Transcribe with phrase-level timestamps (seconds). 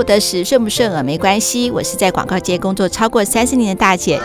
[0.00, 4.18] 我的时顺不顺耳没关系，我是在广告界工作超过三十年的大姐。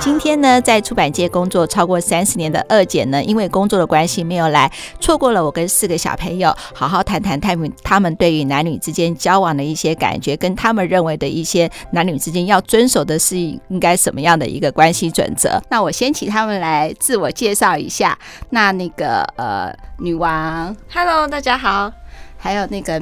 [0.00, 15.62] 今天呢，在出版界工作超过三十年的二姐呢，因为工作的关系没有来，错过了我跟四个小朋友好好谈谈他们他们对于男女之间交往的一些感觉，跟他们认为的一些男女之间要遵守的是应该什么样的一个关系准则。
[15.68, 18.18] 那我先请他们来自我介绍一下。
[18.48, 21.92] 那那个呃，女王，Hello，大家好。
[22.42, 22.98] 还有那个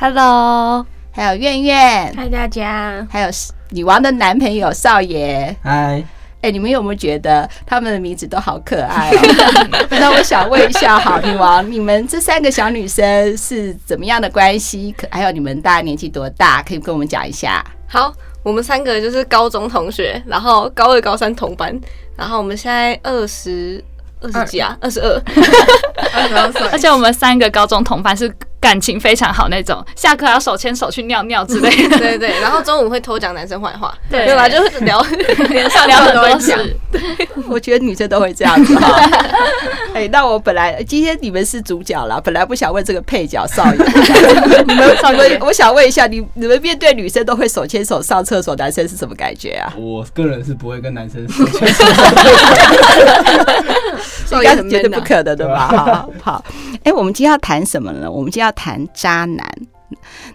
[0.00, 3.28] Mantis，Hello，还有苑苑，嗨大家，还有
[3.68, 6.02] 女王的男朋友少爷，嗨。
[6.40, 9.86] 哎，你们有没有觉得他们的名字都好可爱哦？
[9.90, 14.90] 那我想问一下，好，女王，你们这三个小女生是怎么样的关系？
[14.96, 16.62] 可还有你们大概年纪多大？
[16.62, 17.62] 可以跟我们讲一下。
[17.86, 18.10] 好，
[18.42, 21.78] 我们三个就是高中同学，然后高二、高三同班，
[22.16, 23.84] 然后我们现在二十。
[24.20, 25.08] 二十几啊，二十二，
[26.12, 31.96] 二十二岁， 而且我们三个高中同班是感情非常好那种，下课要手牵手去尿尿之类的。
[31.98, 34.48] 对对，然后中午会偷讲男生坏话，对，对吧？
[34.48, 35.00] 就是聊，
[35.48, 36.76] 连上聊很多事。
[36.92, 37.00] 对，
[37.48, 39.08] 我觉得女生都会这样子哈。
[39.94, 43.78] 哎，那我本来今天你们是主角啦，本来不想问这个配角少爷，
[44.66, 49.72] 你们少爷，我想问一下，你你们面对女生都会手牵手上厕所，男生是什么感觉啊？
[49.78, 51.84] 我个人是不会跟男生手牵手。
[54.30, 55.68] 应该是绝对不可能的吧？
[55.68, 56.44] 好好，
[56.84, 58.10] 哎，我们今天要谈什么呢？
[58.10, 59.46] 我们今天要谈渣男。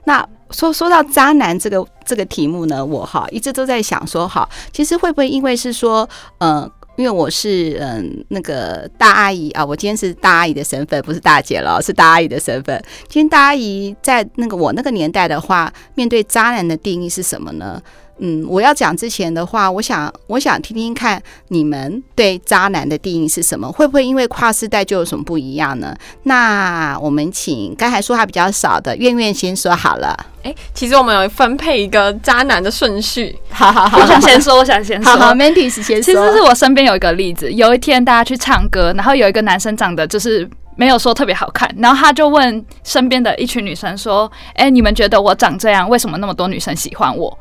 [0.03, 6.07] 那说说到渣男这个这个题目呢，我哈一直都在想说，哈，其实会不会因为是说，
[6.39, 12.83] 嗯、呃，因为我是嗯、呃、那个大阿姨啊，我今天是大阿姨的身份，不是大姐了，是大阿姨的身份。
[13.07, 17.81] 今天大阿姨在那个我那个年代的话，面对渣男的定义是什么呢？
[18.19, 23.69] 嗯，我要讲之前的话，我想我想听听看你们对渣男的定义是什么？
[23.69, 25.93] 会不会因为跨世代就有什么不一样呢？
[26.23, 30.15] 那我们请刚才说话比较少的苑苑先说好了。
[30.43, 33.37] 哎、欸，其实我们有分配一个渣男的顺序。
[33.49, 35.11] 好好好，我想先说， 我想先说。
[35.11, 36.01] 好好，Mantis 先说。
[36.01, 47.37] 其实是我身边有一个例子，有一天大家去唱歌，然后有一个男生长得就是没有说特别好看，然后他就问身边的一群女生说：“哎、欸，你们觉得我长这样，为什么那么多女生喜欢我？”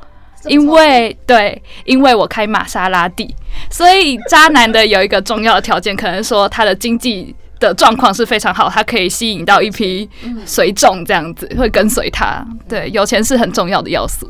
[0.46, 3.34] 因为对，因为我开玛莎拉蒂，
[3.70, 10.08] 所以渣男的有一个重要的条件，可能说他的经济的状况是非常好，他可以吸引到一批
[10.44, 12.44] 随众，这样子会跟随他。
[12.68, 14.28] 对，有钱是很重要的要素。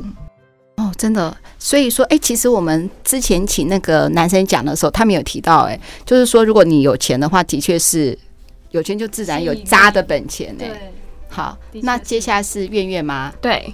[0.77, 8.19] 哦，真的，所以说，哎，其实我们之前请那个男生讲的时候，他们有提到，哎，就是说，如果你有钱的话，的确是
[8.71, 10.55] 有钱就自然有渣的本钱。
[10.61, 10.71] 哎，
[11.29, 13.33] 好，那接下来是月月吗？
[13.41, 13.73] 对。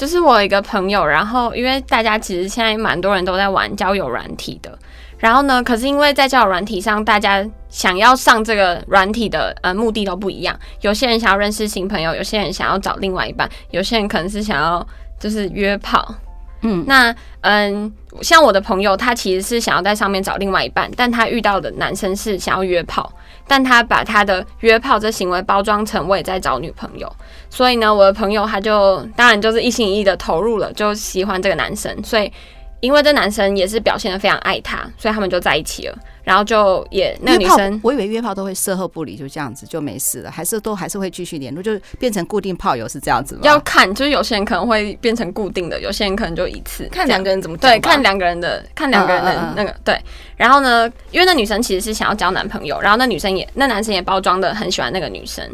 [0.00, 4.78] 就是我有一个朋友，然后因为大家其实现在蛮多人都在玩交友软体的，
[5.18, 14.86] 然后呢，可是因为在交友软体上，大家想要上这个软体的呃目的都不一样，有些人想要认识新朋友，有些人想要找另外一半，有些人可能是想要
[15.18, 16.14] 就是约炮。
[16.62, 23.12] 嗯，那嗯，像我的朋友，他其实是想要在上面找另外一半，但他遇到的男生是想要约炮，
[23.50, 27.12] 但他把他的约炮这行为包装成我也在找女朋友，
[27.48, 32.32] 所以呢，我的朋友他就当然就是一心一意的投入了，就喜欢这个男生，所以。
[32.80, 35.98] 因为这男生也是表现的非常爱她，所以他们就在一起了。
[36.22, 43.40] 然后就也那个女生，我以为约炮都会事后不理，就这样子就没事了，还是都还是会继续联络，就变成固定炮友是这样子吗？
[43.42, 46.86] 要看，就是有些人可能会变成固定的，有些人可能就一次。
[46.92, 49.98] 看两个人怎么对，看两个人的，看两个人的那个对。
[50.36, 55.44] 然后呢，因为那女生其实是想要交男朋友，然后那女生也那男生也包装的很喜欢那个女生。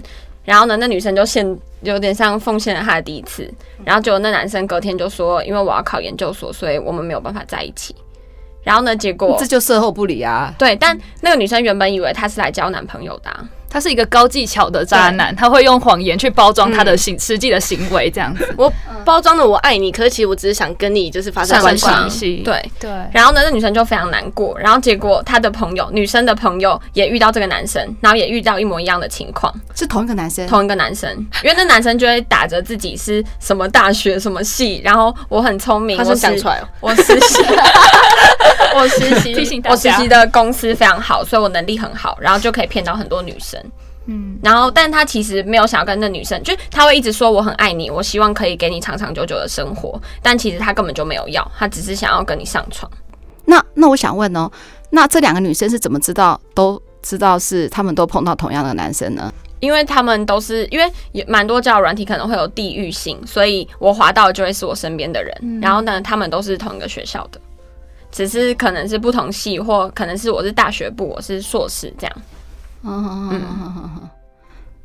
[0.46, 1.44] 然后呢，那女生就献
[1.82, 3.52] 有点像奉献了她的第一次，
[3.84, 7.94] 然后结果那男生隔天就说，因为我要考研究所，所以我们没有办法在一起。
[8.62, 10.54] 然后呢，结果这就事后不理啊。
[10.56, 13.48] 对，但那个女生原本以为他是来交男朋友的啊。
[13.76, 18.54] 他是一个高技巧的渣男，他会用谎言去包装他的行实际的行为，这样子。
[18.56, 18.72] 我
[19.04, 22.36] 包装的我爱你，可是其实我只是想跟你就是发生关系。
[22.38, 22.90] 对对。
[23.12, 24.58] 然后呢，那女生就非常难过。
[24.58, 31.10] 然后结果她的朋友，女生的朋友也遇到这个男生，然后也遇到一模一样的情况，是同一个男生，同一个男生。
[31.44, 36.94] 因为那男生就会打着自己是什么大学什么系，然后我很聪明，他是想出来哦，
[38.76, 43.60] 我实习，我实习，我实习的公司非常好，所以我能力很好，然后就可以骗到很多女生。
[44.08, 52.90] 嗯，然后，但他其实没有想要跟那女生，就他会一直说我很爱你，我希望可以给你长长久久的生活，但其实他根本就没有要，他只是想要跟你上床。
[53.46, 54.48] 那那我想问哦，
[54.90, 59.32] 那这两个女生是怎么知道都知道是他们都碰到同样的男生呢？
[59.58, 65.34] 因为他们都是因为也蛮多交友软体可能会有地域性，所以我滑到的就会是我身边的人。
[65.40, 67.40] 嗯、然后呢，他们都是同一个学校的，
[68.16, 72.16] 只是可能是不同系，或可能是我是大学部，我是硕士这样。
[72.82, 74.08] 嗯嗯嗯嗯嗯，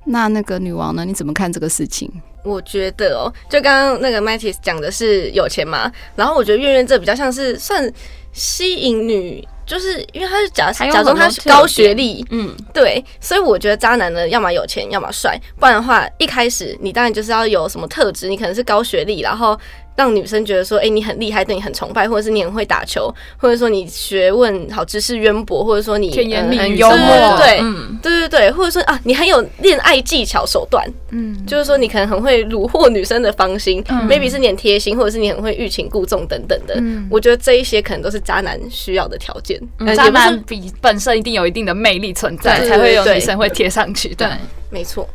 [0.04, 1.06] 那那个女王呢？
[1.06, 2.12] 你怎么看这个事情？
[2.44, 7.90] 我觉得哦，就刚刚那个 Mattis 讲的是有钱嘛，然后我觉得苑苑这比较像是算
[8.34, 9.48] 吸引女。
[9.64, 19.58] 就是因为他是假假装他是高学历，嗯，对，所以我觉得渣男呢，要么有钱，要么帅，不然的话，一开始你当然就是要有什么特质，你可能是高学历，然后。
[20.02, 27.60] 让女生觉得说，哎、欸，你很厉害，对你很崇拜，或者是你很会打球，或者说你学问好，知识渊博，或者说你甜言蜜语、很幽默，对，
[28.02, 36.74] 对对对，或者说啊，你很有恋爱技巧手段，嗯，就是说你可能很会虏获女生的芳心、嗯、，maybe 是你很贴心，或者是你很会欲擒故纵等等的。
[36.80, 39.62] 嗯，我觉得这一些可能都是渣男需要的条件。
[39.78, 44.10] 嗯、渣男比本身一定有一定的魅力存在，才会有女生会贴上去。
[44.16, 44.38] 对，对
[44.72, 45.08] 没错。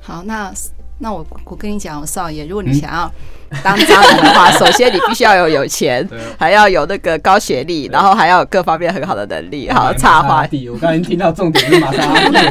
[0.00, 0.52] 好，那
[1.00, 3.12] 那我我跟你讲，少爷，如果你想要。
[3.62, 6.06] 当渣男的话，首先你必须要有有钱，
[6.38, 9.70] 还要有那个高学历，然后还要有各方面很好的能力。
[9.70, 12.38] 好，插话题，我刚才听到重点是玛莎拉蒂。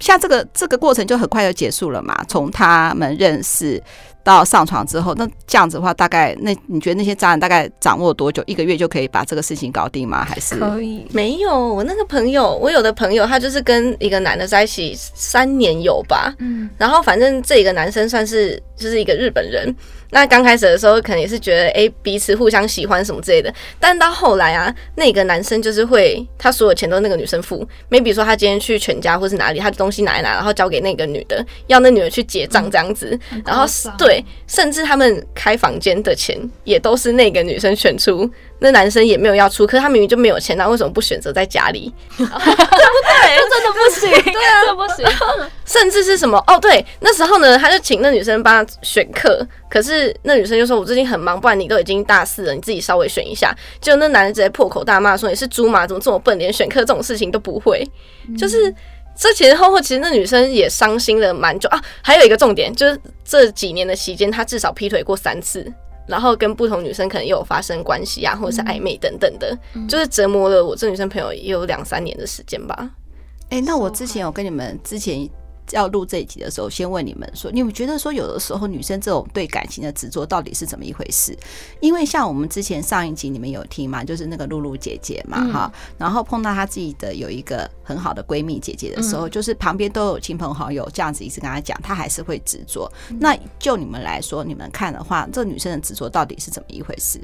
[0.00, 3.82] 像这个这个过程就很快就结束了嘛，从他们认识。
[4.24, 8.42] 到上床之后，那这样子的话，大概那你觉得那些渣男大概掌握多久？
[8.46, 10.24] 一个月就可以把这个事情搞定吗？
[10.24, 11.06] 还是可以？
[11.12, 16.34] 没有，我那个朋友，我有的朋友，他就是跟一个男的在一起三年有吧。
[16.38, 19.72] 嗯，然后反正这个男生算是就是一个日本人。
[20.14, 23.52] 那刚开始的时候，可能也是觉得哎、欸，彼此互相喜欢什么之类的。
[23.80, 27.66] 但到后来啊，那个男生就是会，他所有钱都是那个女生付。
[27.90, 33.18] maybe 说他今天去全家或是哪里，他的东西拿一拿，然后交给那个女的，要那女的去结账这样子。
[33.32, 33.66] 嗯、然后
[33.98, 38.30] 对，甚至他们开房间的钱也都是那个女生选出。
[38.60, 41.92] 那男生也没有要出，可是他明明就没有钱，那为什么不选择在家里？
[42.16, 43.36] 对不对？
[43.36, 45.04] 这真的不行，对啊，这不行。
[45.64, 46.42] 甚至是什么？
[46.46, 55.86] 哦，对，那时候呢，他就请那女生帮他选课，可是那女生就说：“我最近很忙，不然你都已经大四了，你自己稍微选一下。”结果那男的直接破口大骂说：“你是猪吗？
[55.86, 57.82] 怎么这么笨，连选课这种事情都不会？”
[58.36, 58.72] 就是
[59.16, 61.82] 这前前后后，其实那女生也伤心了蛮久啊。
[62.02, 65.72] 还有一个重点，就是这几年的期间，他至少劈腿过三次。
[66.06, 72.90] 然后跟不同女生可能也有发生关系啊，或者是暧昧等等的，嗯、就是折磨了我这女生朋友也有两三年的时间吧。
[73.48, 75.26] 哎、欸，那我之前有跟你们之前。
[75.70, 81.36] 要录这一集的时候，先问你们说，你们觉得说有的时候女生这种对感情的执着到底是怎么一回事？
[81.80, 92.90] 因为像我们之前上一集你们有听嘛，就是那个露露姐姐嘛，哈、嗯，然后碰到她自己的有一个很好的闺蜜姐姐的时候，嗯、就是旁边都有亲朋好友这样子一直跟她讲，她还是会执着。
[93.10, 97.20] 嗯、那就你们来说，你们看的话，这女生的执着到底是怎么一回事？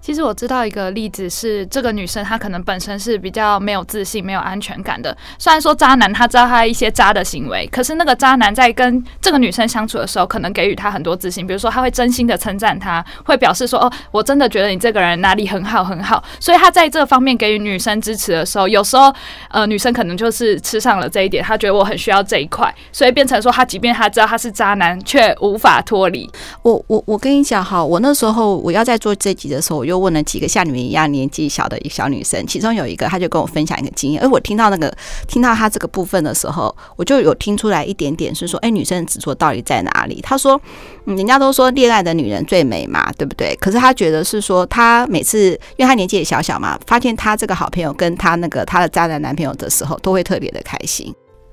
[0.00, 5.16] 其实我知道一个例子是，这个女生她可能本身是比较没有自信、没有安全感的。
[5.38, 11.46] 虽然说渣男他知道他一些渣的行为，可是那个渣男在跟这个女生相处的时候，可能给予她很多自信。
[11.46, 19.12] 比如说，他会真心的称赞她，会表示说：“哦，我真的觉得你这个人哪里很好很好。”所以他在这方面给予女生支持的时候，有时候
[19.50, 26.30] 呃，女生可能就是吃上了这一点，她觉得我很需要这一块，所以变成说，他即便他知道他是渣男，却无法脱离。
[26.62, 34.22] 我我我跟你讲哈，我那时候我要在做这集的时候，又问了几个像你们一样年纪小的一小女生，其中有一个，她就跟我分享一个经验。
[34.22, 34.90] 而我听到那个
[35.28, 40.20] 听到她这个部分的时候，我就有听出来一点点，是说，哎，女生的执着到底在哪里？
[40.22, 40.60] 她说，
[41.04, 43.54] 人家都说恋爱的女人最美嘛，对不对？
[43.60, 51.12] 可是她觉得是说，她每次因为她年纪也小小嘛，发现她这个好朋友跟她那个她的渣男男朋友的时候，都会特别的开心，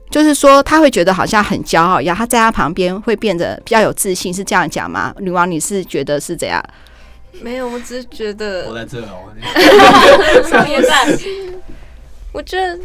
[0.09, 5.13] 就是说，她会觉得好像很骄傲一样，她在她旁边会变得比较有自信，是这样讲吗？
[5.19, 6.63] 女王，你是觉得是怎样？
[7.43, 9.29] 没有，我只是觉得我在这哦。
[10.43, 11.23] 什么意思？
[12.33, 12.77] 我觉得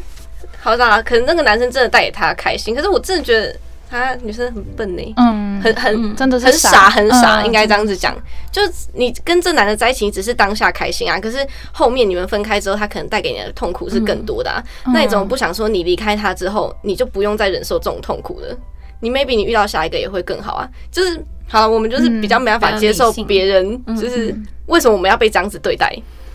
[0.61, 3.54] 好啦，可能那个男生真的带给他开心，可是我真的觉得
[3.90, 8.16] 他女生很笨呢，嗯，很很真的是很傻很傻，应该这样子讲。
[8.50, 8.62] 就
[8.94, 14.62] 你跟这男的在一起，只是当下开心啊，可是后面你们分开之后，他可能带给你的痛苦是更多的啊。
[14.87, 18.56] 那你怎么不想说，你离开他之后，你就不用再忍受这种痛苦了？
[19.00, 21.23] 你 maybe 你遇到下一个也会更好啊，就是。
[21.52, 24.35] 好，我们就是比较没办法接受别人，就是
[24.66, 25.94] 为什么我们要被这样子对待？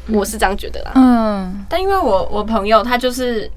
[0.09, 0.91] 我是这样觉得啦。
[0.93, 3.49] 嗯，但因为我我朋友她就是，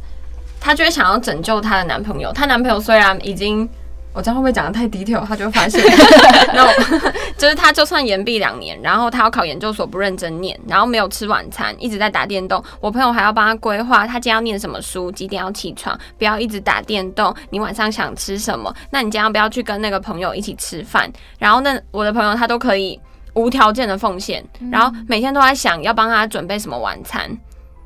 [0.59, 2.33] 她就会想要拯救她的男朋友。
[2.33, 3.69] 她男朋友虽然已经。
[4.13, 5.25] 我这样会不会讲的太 detail？
[5.25, 5.81] 他就会发现，
[6.53, 6.73] 然后
[7.39, 12.63] 就是他就算延毕两年，然后他要考研究所不认真念，然后没有吃晚餐，一直在打电动。
[12.81, 17.33] 我朋友还要帮他规划，他今天要念什么书，几点要起床，不要一直打电动。
[17.51, 18.75] 你晚上想吃什么？
[18.91, 21.09] 那你今天要不要去跟那个朋友一起吃饭？
[21.39, 23.01] 然后那我的朋友他都可以
[23.35, 27.31] 无条件的奉献，然后每天都在想要帮他准备什么晚餐。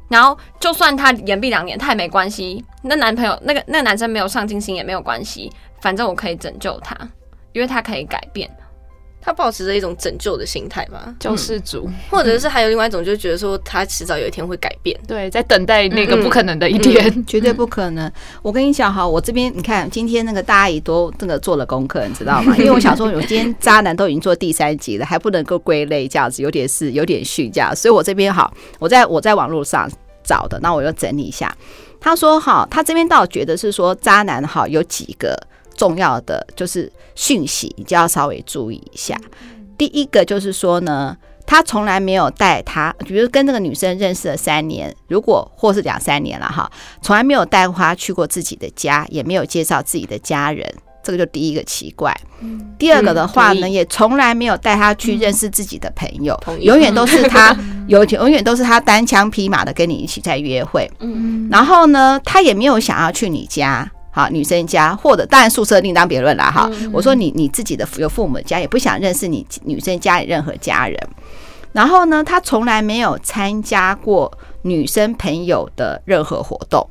[0.09, 2.65] 然后就算他延毕两年，他也没关系。
[2.83, 5.51] 那男朋友那个那个男生没有上进心也没有关系。
[5.85, 6.97] 反正我可以拯救他，
[7.53, 8.51] 因为他可以改变。
[9.21, 18.11] 他保持着一种拯救的心态吧，救世主，或者是还有另外一种，就觉得说他迟早有一天会改变，对，在等待那个不可能的一天，嗯嗯、绝对不可能。
[18.41, 22.55] 我跟你讲哈，我这边你看，今天那个大阿姨都这个做了功课，你知道吗？
[22.61, 29.87] 因为我想说，我今天渣男都已经做第三集了，还不能够归类这样子，有点是有点虚假，所以我这边好，我在我在网络上
[30.23, 31.55] 找的，那我就整理一下。
[31.99, 35.35] 他说哈，他这边倒觉得是说渣男哈有几个。
[35.77, 39.17] 重要的就是讯息，你就要稍微注意一下。
[39.77, 41.17] 第一个就是说呢，
[41.47, 46.71] 他从来没有带他，比如跟这个女生认识了三年，如果或是两三年了哈，
[47.03, 50.65] 从来没有带他去过自己的家，也没有介绍自己的家人，
[51.03, 52.17] 这个就第一个奇怪。
[52.79, 57.57] 第二个的话呢，也从来没有带他去认识自己的朋友，永远都是他
[57.89, 60.91] 有永远都是他单枪匹马的跟你一起在约会。
[61.01, 63.91] 嗯然后呢，他也没有想要去你家。
[64.15, 66.71] 好，女生家或者当然宿舍另当别论了哈。
[66.93, 70.97] 我说你你自己的有父母的家也不想认识你女生家里任何家人，
[71.73, 76.89] 然后呢，他从来没有参加过女生朋友的任何活动。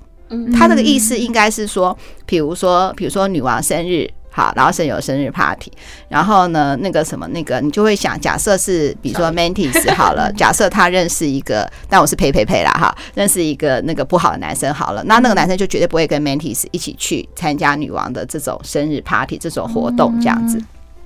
[0.54, 4.10] 他这个意思应该是说，比如说比如说女王生日。
[4.36, 5.72] 好，然后是有生日 party，
[6.10, 20.60] 然后呢，那个什么，那个你就会想，假设是比如说 Mantis 好了， 假设他认识一个，但我是陪陪陪啦哈，认识一个那个不好的男生好了，那那个男生就绝对不会跟 Mantis 一起去参加女王的这种生日 party 这种活动这样子，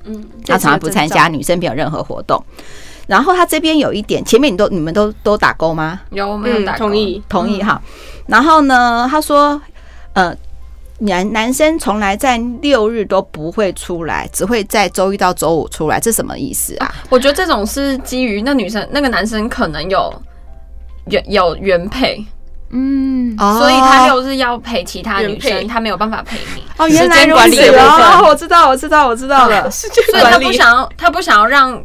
[0.06, 2.42] 嗯，他从来不参加女生没有任何活动，
[3.08, 6.00] 然后他这边有一点，前面你都你们都都打勾吗？
[6.12, 6.86] 有没有打勾？
[6.86, 7.22] 同意。
[7.28, 7.82] 同意哈，
[8.28, 9.62] 然后呢，他说，
[10.14, 10.34] 呃。
[11.00, 16.94] 男男生从来在六日都不会出来，只会在周一到周五出来，这什么意思啊？
[17.10, 20.12] 我觉得这种是基于那女生那个男生可能有
[21.06, 22.26] 原有原配，
[22.72, 26.64] 嗯，所以他六日要陪其他女生，他没有办法陪你。
[26.78, 29.70] 哦，原来如此哦，我知道，我知道，我知道了。
[29.72, 29.90] 所
[30.20, 31.80] 以他不想要，他不想要让。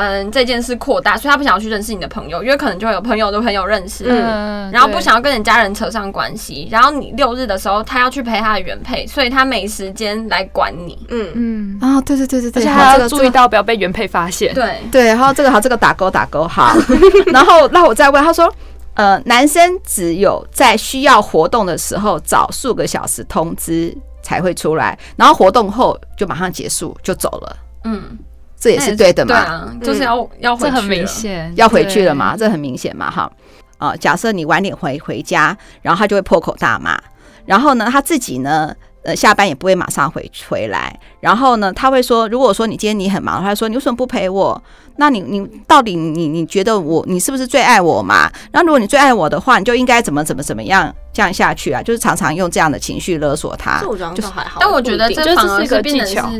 [0.00, 11.28] 嗯，这件事扩大，所以他不想要去认识你的朋友，因为可能就会有朋友的朋友认识，嗯，然后不想要跟你家人扯上关系，然后你六日的时候，他要去陪他的原配，所以他没时间来管你，嗯。
[11.34, 14.78] 嗯，啊，对对对对对，而且还要注意到不要被原配发现，对。
[14.90, 16.74] 对，然后这个好，这个打勾打勾好，
[17.30, 18.50] 然后那我再问他说，
[18.94, 28.18] 呃，男生只有在需要活动的时候早数个小时通知才会出来，然后活动后就马上结束就走了，嗯。
[28.60, 29.34] 这也是对的嘛？
[29.34, 32.36] 对啊，就是要要回去，这很明显，要回去了嘛？
[32.36, 33.10] 这很明显嘛？
[33.10, 33.32] 哈，
[33.78, 37.00] 啊，假设你晚点回回家，然后他就会破口大骂，
[37.46, 44.62] 然后呢，他自己呢，呃，下班也不会马上回回来，然后呢，他会说，如果说你今天你很忙，他说你为什么不陪我？
[44.96, 48.30] 那你你到底你你觉得我你是不是最爱我嘛？
[48.52, 51.82] 然后如果你最爱我的话，你就应该怎么怎么怎么样这样下去啊？
[51.82, 53.80] 就是常常用这样的情绪勒索他，
[54.14, 56.30] 就还好，但我觉得这反而是个技巧。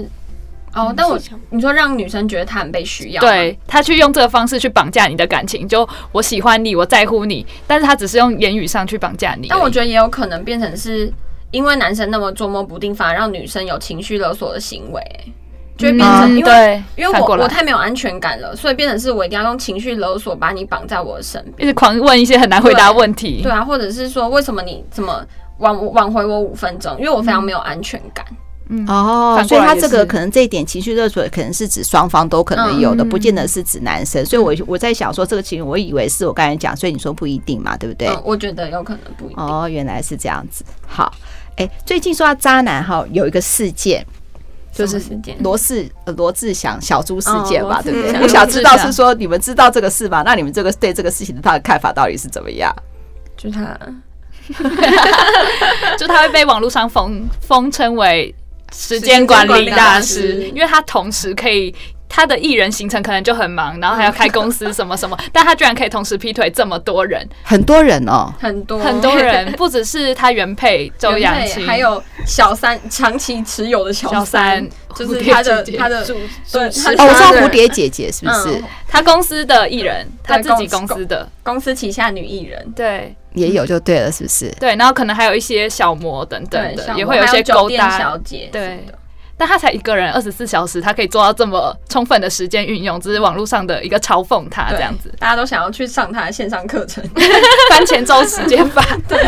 [0.72, 1.18] 哦，但我
[1.50, 9.48] 你说让女生觉得她很被需要，对，她去用这个方式去绑架你的感情，就我喜欢你，我在乎你，但是她只是用言语上去绑架你。
[9.48, 11.12] 但我觉得也有可能变成是
[11.50, 15.02] 因为男生那么捉摸不定，反而让女生有情绪勒索的行为，
[15.76, 25.26] 就会变成因为因为我我太没有安全感了，所以变成是我一定要用情绪勒索把你绑在我的身边，一直狂问一些很难回答问题，对啊，或者是说为什么你怎么
[25.58, 26.96] 挽挽回我五分钟？
[26.98, 28.24] 因为我非常没有安全感。
[28.30, 28.36] 嗯
[28.86, 34.24] 哦，所以他这个可能这一点情绪勒索，可能是指双方都可能有的，不见得是指男生。
[34.24, 38.06] 所以，我我在想说，这个情绪，我以为是我刚才讲，所以你说不一定嘛，对不对？
[38.06, 39.44] 嗯，我觉得有可能不一定。
[39.44, 40.64] 哦，原来是这样子。
[40.86, 41.12] 好，
[41.56, 44.06] 哎，最近说到渣男哈，有一个事件，
[44.72, 45.02] 就是
[45.40, 48.22] 罗志罗志祥小猪事件吧，对不对？
[48.22, 50.22] 我想知道是说你们知道这个事吗？
[50.24, 52.72] 那你们这个对这个事情的他的看法到底是怎么样？
[53.36, 53.76] 就他
[55.98, 58.32] 就他会被网络上封封称为。
[58.72, 61.74] 时间管理大师，因为他同时可以，
[62.10, 68.80] 他的艺人行程可能就很忙，然后还要开公司什么什么，但他居然可以同时劈腿这么多人，很多人哦，很多。
[68.80, 76.14] 很多人， 不只是他原配周扬青，还有小三长期持有的小三，就是他的他的主
[76.52, 78.60] 对，哦，我知道蝴蝶姐姐是不是？
[78.88, 81.28] 他公司的艺人，他自己公司的。
[81.44, 83.14] 公司旗下女艺人，对。
[83.34, 84.50] 也有就对了，是不是？
[84.58, 87.96] 对，然后可能还有一些小模等等的，也会有一些勾搭。
[87.96, 88.48] 小姐。
[88.50, 88.84] 对，
[89.40, 97.02] 但他才一个人，二十四小时，他可以做到这么充分的时间运用，只是网络上的一个嘲讽他这样子，大家都想要去上他的线上课程，
[97.70, 98.84] 番茄钟时间法。
[99.08, 99.18] 对，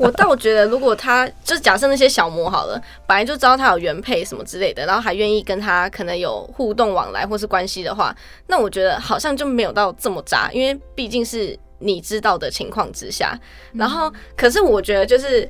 [0.00, 8.16] 我倒觉得，如果他就是假设那些小模好了，本来就知道他有原配什么之类的，然后还愿意跟他可能有互动往来或是关系的话，
[8.46, 11.54] 那我觉得好像就没有到这么渣，因为毕竟是。
[11.80, 13.38] 你知道的情况之下，
[13.74, 15.46] 然后可是我觉得就是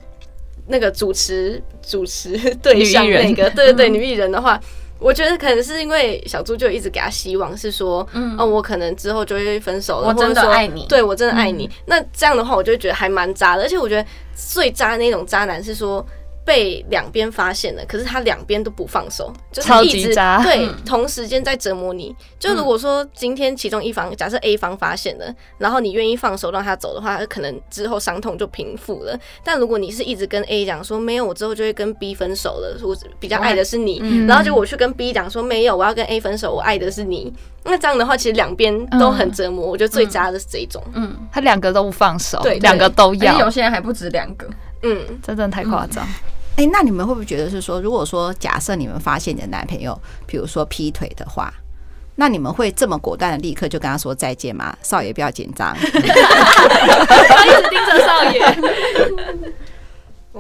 [0.67, 4.59] 那个主持主持对象那个，对对对，女艺人的话，
[4.99, 11.71] 我觉得可能是因为小猪就一直给他希望，是说，嗯，哦，我可能之后就会分手了，我真的爱你，对我真的爱你。
[11.87, 16.05] 那这样的话，我就觉得还蛮渣的，而且我觉得最渣的那种渣男是说。
[16.45, 22.15] 被两边发现了，可是他两边都不放手，就是一直对同时间在折磨你。
[22.39, 29.19] 就如果说今天其中一方，假设 A 方发现了，然后你愿意放手让他走的话，可能之后伤痛就平复了。
[29.43, 37.33] 但如果你是一直跟 A 讲说没有，我之后就会跟 B 分手了，我比较爱的是你，然后就我去跟 B 讲说没有，我要跟 A 分手，我爱的是你。
[37.67, 39.67] 那这样的话，其实两边都很折磨。
[39.67, 43.39] 我觉得最渣的是这一种，嗯，他两个都不放手，对，两个都要。
[43.39, 44.47] 有些人还不止两个，
[44.83, 46.07] 嗯，真的太夸张。
[46.57, 51.53] 哎、欸，那你们会不会觉得是说，如果说假设你们发现你的男朋友，比如说劈腿的话，
[52.15, 54.73] 那你们会这么果断的立刻就跟他说再见吗？
[54.81, 55.89] 少爷不要紧张，他
[57.45, 58.57] 一直盯着少爷。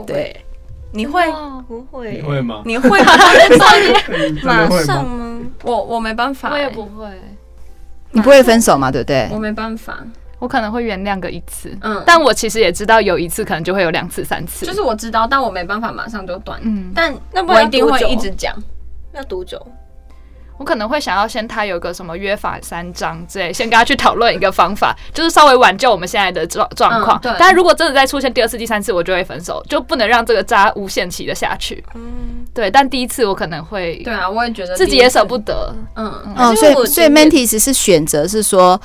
[0.06, 0.44] 对，
[0.92, 1.24] 你会
[1.66, 2.12] 不会？
[2.12, 2.62] 你会吗？
[2.64, 3.18] 你会吗？
[3.58, 3.92] 少爷
[4.44, 5.40] 马上吗？
[5.64, 7.08] 我我没办法、欸，我也不会。
[8.12, 8.92] 你不会分手吗？
[8.92, 9.28] 对不对？
[9.32, 9.98] 我没办法。
[10.44, 18.54] 我可能会原谅个一次，嗯，但我其实也知道有一次可能就会有两次、三次，就是我知道，但我没办法马上就断，嗯，但那我一定会一直讲，
[19.14, 19.58] 要多久？
[20.58, 27.18] 我可能会想要先他有个什么约法三章之类，先跟他去讨论一个方法， 就是稍微挽救我们现在的状状况。
[27.22, 31.82] 对，但如果真的再出现第二次、第三次，我就会分手，就不能让这个渣无限期的下去。
[31.94, 36.12] 嗯，对，但第一次我可能会，对啊，我也觉得自己也舍不得，嗯。
[36.36, 38.78] 嗯，所以所以 Mantis 是选择是说。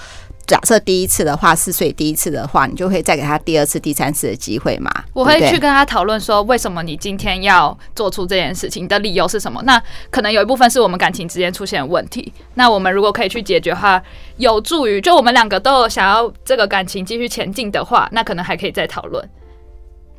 [0.50, 4.92] 假设第一次的话，是所以第一次的话，你就会再给他第二次、第三次的机会嘛？
[5.14, 8.84] 我会去跟他讨论说，为什么你今天要做出这件事情？
[8.84, 9.62] 你的理由是什么？
[9.64, 9.80] 那
[10.10, 12.34] 可能有一部分是我们感情之间出现问题。
[12.56, 14.02] 那我们如果可以去解决的话，
[14.38, 19.24] 有助于就我们两个都有想要这个感情继续前进的话，那可能还可以再讨论。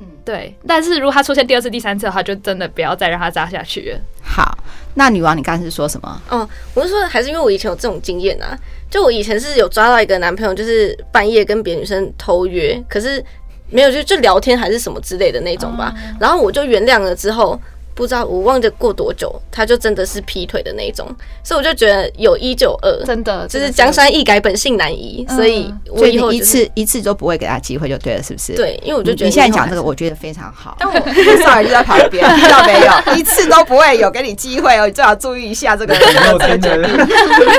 [0.01, 0.53] 嗯，对。
[0.67, 4.01] 但是如果他出现第二次、第三次的话，就真的不要再让他扎下去了。
[4.23, 4.59] 好，
[4.95, 6.23] 那女王，你刚才是说什么？
[6.31, 8.59] 嗯，我是说，还是因为我以前有这种经验啊。
[8.91, 13.25] 就我以前是有抓到一个男朋友，就是半夜跟别的女生偷约，可是
[13.69, 15.95] 没有就就聊天还是什么之类的那种吧。
[16.19, 17.61] 然后我就原谅了之后。
[18.01, 21.07] 不知道我忘记过多久，他就真的是劈腿的那种，
[21.45, 28.55] 所以我就觉得有一就二，真的就是江山易改，本性难移，所以我以后一次一次都不会给他机会就对了，是不是？
[28.55, 30.79] 对，因为我就觉得你现在讲这个，我觉得非常好。
[30.81, 30.95] 但我
[31.45, 33.15] 少爷就在旁边， 听到没有？
[33.15, 35.93] 一次都不会有给你机会哦，你最好注意一下这个。
[36.01, 36.01] 哎，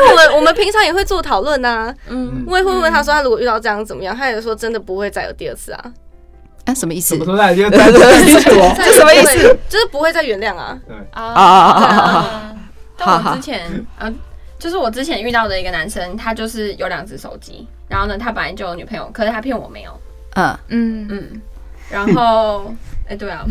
[0.09, 4.17] 我们我们平常也会做讨论呐，嗯，我也会问他说，他如果遇到这样怎么样？
[4.17, 5.93] 他也说真的不会再有第二次啊。
[6.65, 7.17] 啊，什么意思？
[7.17, 7.77] 什么在这 这
[8.93, 9.57] 什么意思？
[9.69, 10.77] 就是不会再原谅啊。
[10.87, 12.55] 对啊啊啊！
[12.97, 14.11] 但我之前啊，
[14.59, 19.91] 就是我之前遇到的一个男生，他就是有两只手机，然后呢，他本来就有女朋友，可是他骗我没有。
[20.35, 21.41] 嗯嗯嗯，
[21.89, 22.73] 然后。
[23.07, 23.45] 哎，欸、对啊，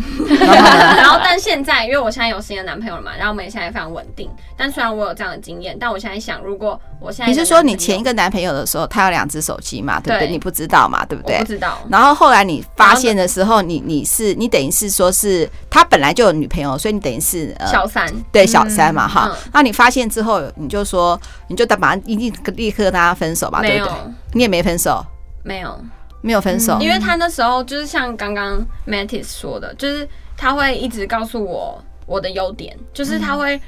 [0.97, 4.29] 然后但现在，因为我现在有新的男朋友了嘛，然后我们也现在非常稳定。
[4.57, 10.27] 但虽然我有这样的经验，但我现在想，如果我现在你是说你前一个男朋友的时候，他有两只手机嘛，对不对？
[10.27, 11.37] 对你不知道嘛，对不对？
[11.39, 11.77] 不知道。
[11.89, 19.31] 然后后来你发现的时候，你你是你等于是说是他本来就有女朋友，所以你等于是、呃、小三，对小三嘛，哈。
[19.53, 23.93] 那、嗯、你发现之后，你就说你就马上一定立刻跟他分手吧，对不对？
[24.33, 25.05] 你也没分手，
[25.43, 25.79] 没有。
[26.21, 30.07] 没有分手，因为他那时候就是像刚刚 Mantis 说的，就是
[30.37, 33.59] 他会一直告诉我我的优点，就是他会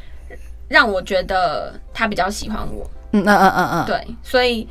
[0.68, 2.89] 让我觉得他比较喜欢我。
[3.12, 4.68] 嗯嗯嗯嗯嗯，对，所以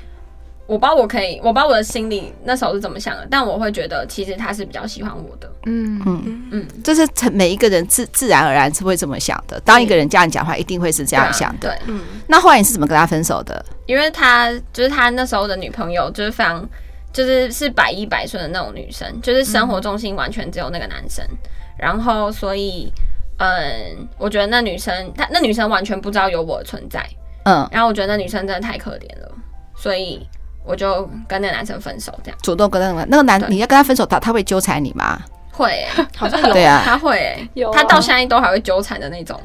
[0.66, 5.50] 我不知道我可以，我不知道我的心里那时候是怎么想的，但我会觉得其实他是比较喜欢我的。
[5.66, 9.60] 嗯嗯嗯，这是每一个人自自然而然是会这么想的。
[9.60, 11.68] 当一个人这样讲话，一定会是这样想的。
[11.68, 12.00] 对，嗯。
[12.26, 13.64] 那后来你是怎么跟他分手的？
[13.86, 16.68] 因为他就是他那时候的女朋友，就是非常。
[17.12, 21.38] 就是是百依百顺的那种女生，就是生活重心完全只有那个男生，嗯、
[21.76, 22.92] 然后所以，
[23.38, 27.06] 嗯，我觉得那女生她那女生完全不知道有我的存在，
[27.44, 29.30] 嗯，然后我觉得那女生真的太可怜了，
[29.76, 30.26] 所以
[30.64, 32.38] 我就跟那男生分手，这样。
[32.42, 35.20] 主动跟那个那个男你要跟他分手，他他会纠缠你吗？
[35.52, 39.38] 会、欸，好像有， 对啊，他会、欸，有、啊，他到现在都还会纠缠的那种，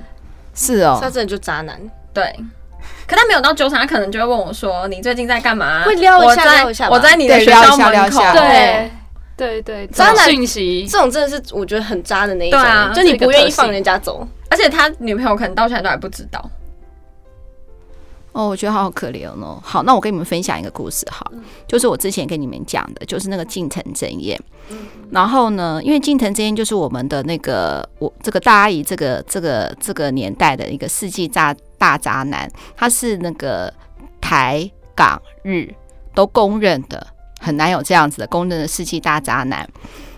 [0.53, 1.77] 是哦，他真的就渣男，
[2.13, 2.33] 对。
[3.07, 6.89] 可他没有到纠缠，他可能就会问我说：“你最近在干嘛？”会撩一下，撩一下。
[6.89, 8.21] 我在你的学校门口。
[8.33, 8.91] 对
[9.37, 12.61] 对对，渣男讯息这种真的是我觉得很渣的那一种，
[12.93, 16.43] 就你不愿意放人家走，而且他女朋友可能到现在都还不知道。
[18.33, 19.59] 哦，我觉得好好可怜哦。
[19.63, 21.25] 好，那我跟你们分享一个故事，哈，
[21.67, 24.39] 就是我之前跟你们讲的，就是那个近藤真彦。
[25.09, 33.73] 然后呢，因为近藤真彦就是我们的那个我这个大阿姨这个这个这个年代的一个世纪大大渣男，他是那个
[34.19, 35.73] 台港日
[36.13, 37.05] 都公认的，
[37.39, 39.67] 很难有这样子的公认的世纪大渣男。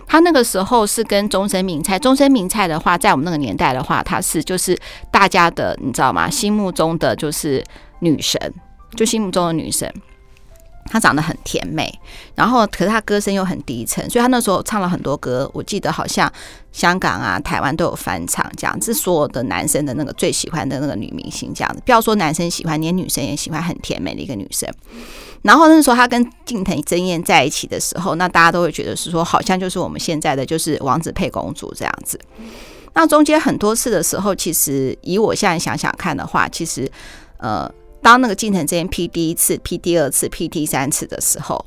[0.06, 4.76] 他那个时候是跟中森明菜，中森明菜的话，在我们那个年代的话，他是就是
[5.10, 6.28] 大家的，你知道吗？
[6.28, 7.64] 心目中的就是
[8.00, 8.52] 女神，
[8.96, 9.88] 就心目中的女神。
[10.90, 11.88] 她长得很甜美，
[12.34, 15.48] 然后可是她歌声又很低沉，所以她那时候唱了很多歌。
[15.54, 16.30] 我记得好像
[16.72, 21.80] 香港啊、台湾都有翻唱，这样子，是所有的男生的那个最喜欢的那个女明星，这样子。
[21.86, 24.68] 不要说男生喜欢，连女生也喜欢很甜美的一个女生。
[25.42, 32.18] 然后那时候她跟近藤真彦在一起的时候，那大家都会觉得是说，好像就是我们现在的就是王子配公主这样子。
[32.94, 36.90] 那中间很多次的时候，其实以我现在想想看的话，其实
[37.36, 37.70] 呃。
[38.02, 41.64] 当那个进程之间 P 第一次、P 第二次、P 第三次的时候，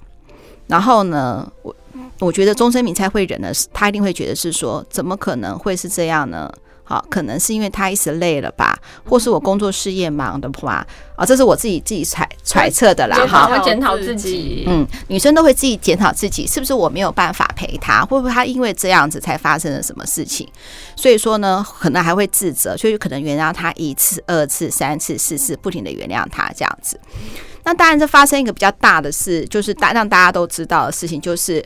[0.67, 1.75] 然后呢，我
[2.19, 6.51] 我觉得钟声明才会忍的是，他一定会觉得是说，怎么可能会是这样呢？
[6.85, 13.15] 好，可能是因为他一时累了吧，或是我工作事业忙的话啊，这是我自己自己揣揣测的啦。
[13.25, 14.65] 哈，会检讨自己。
[14.67, 18.03] 嗯，女生都会自己检讨自己，是不是我没有办法陪他？
[18.03, 20.47] 会不会他因为这样子才发生了什么事情？
[20.95, 26.99] 所以说呢，可能还会自责，所以可能原谅他一次、二次、三次、四次，不停的原谅他这样子。
[27.63, 31.63] 那当然，这发生一个比较大的事，就是大让大家都知道的事情，就是。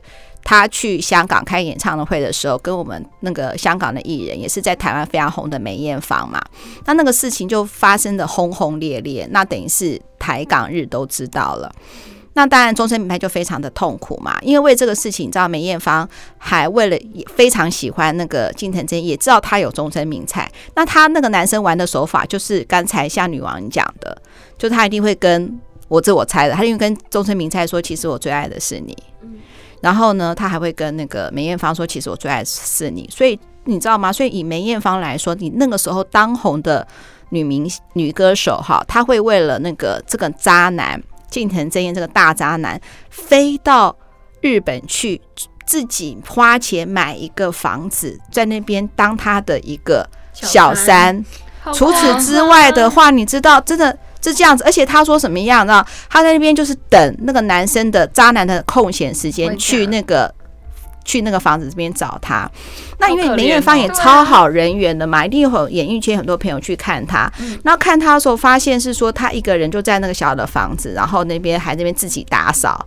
[0.49, 6.41] 他去香港开演唱会的时候，跟我们那个香港的艺人，也是在台湾非常红的梅艳芳嘛，
[6.85, 11.69] 那那个事情就发生的轰轰烈烈，那等于是台港日都知道了。
[12.31, 16.07] 那当然，中森明菜就非常的痛苦嘛，因为为这个事情，你知道梅艳芳
[16.37, 24.17] 还为了也非常喜欢那个金藤真，也知道他有中身名菜，那他那个男生玩的手法，就是刚才像女王讲的，
[24.57, 28.95] 就他一定会跟我这我猜的，他因为跟中森明菜说，其实我最爱的是你。
[29.81, 34.11] 然后呢，他还会跟那个梅艳芳说：“其实我最爱的是你。”所以你知道吗？
[34.11, 36.85] 所以以梅艳芳来说，你那个时候当红的
[37.29, 43.95] 女明女歌手哈，她会为了那个这个渣男近藤真彦这个大渣男，飞到
[44.41, 45.21] 日本去，
[45.65, 51.23] 自己花钱买一个房子，在那边当他的一个小三。
[51.73, 53.97] 除此之外的话，你知道，真的。
[54.21, 55.85] 是这样子，而且他说什么样呢？
[56.09, 60.33] 他在那边就是等那个男生的渣男的空闲时间去那个
[61.05, 62.49] 去那个房子这边找他。
[62.99, 67.31] 那因为梅艳芳也超好人缘的嘛，一定有演艺圈很多朋友去看他。
[67.63, 72.85] 然后看他的时候，发现是说他一个人就在那个小的房子，然后那边还那边自己打扫，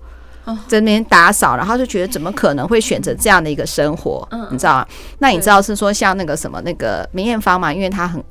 [0.66, 4.28] 在那边打扫，然后就觉得怎么可能会选择这样的一个生活？
[4.50, 4.86] 你知道吗？
[5.20, 8.22] 那你知道是说像那个什么那个梅艳芳嘛，因为她很。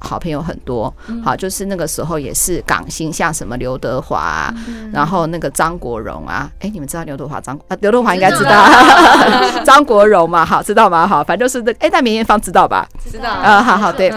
[0.00, 0.92] 好朋友很多，
[1.24, 4.54] 好，就是那个时候也是港星，像什么刘德华啊，
[4.92, 7.76] 然后那个张国荣啊，哎，你们知道刘德华张啊？
[7.80, 8.68] 刘德华应该知道，
[9.66, 11.06] 张国荣嘛，好，知道吗？
[11.06, 12.86] 好，反正就是那哎，但梅艳芳知道吧？
[13.10, 14.12] 知道啊，好好对。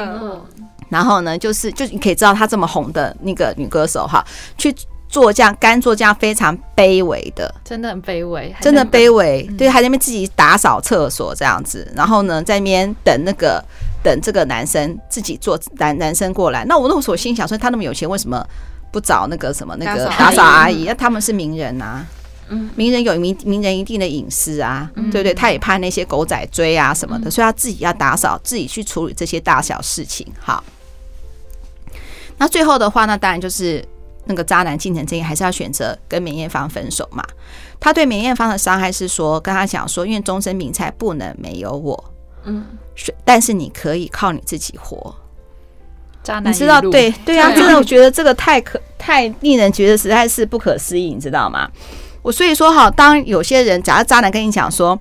[0.89, 4.23] 然后呢，就是就你可以知道她这么红的那个女歌手哈，
[4.57, 4.75] 去
[5.09, 13.63] 做这样干做这样非常卑微的，真的很卑微，真的卑微，对，还在那边自己打扫厕所这样子，然后呢，在那边等那个。
[14.03, 18.45] 等这个男生自己做男男生过来，那我那时候心想说，他那么有钱，为什么
[18.91, 20.85] 不找那个什么那个打扫阿姨？
[20.85, 22.05] 那他们是名人啊，
[22.49, 25.33] 嗯，名人有名名人一定的隐私啊，对不对？
[25.33, 30.25] 他也怕那些狗仔追啊什么的，所以他自己要打扫，自己去处理这些大小事情。
[30.39, 30.63] 好，
[32.37, 33.85] 那最后的话，呢当然就是
[34.25, 37.23] 那个渣男近藤真彦还是要选择跟梅艳芳分手嘛。
[37.79, 42.03] 他对梅艳芳的伤害是说，跟他讲说，因为终身名菜不能没有我。
[42.43, 42.65] 嗯，
[43.23, 45.13] 但是你可以靠你自己活。
[46.23, 46.79] 渣男，你知道？
[46.81, 51.69] 对对啊，真的，我觉得这个太可太令人觉得实在是不可思议，你知道吗？
[52.21, 54.99] 我所以说哈，当有些人假如渣男跟你讲说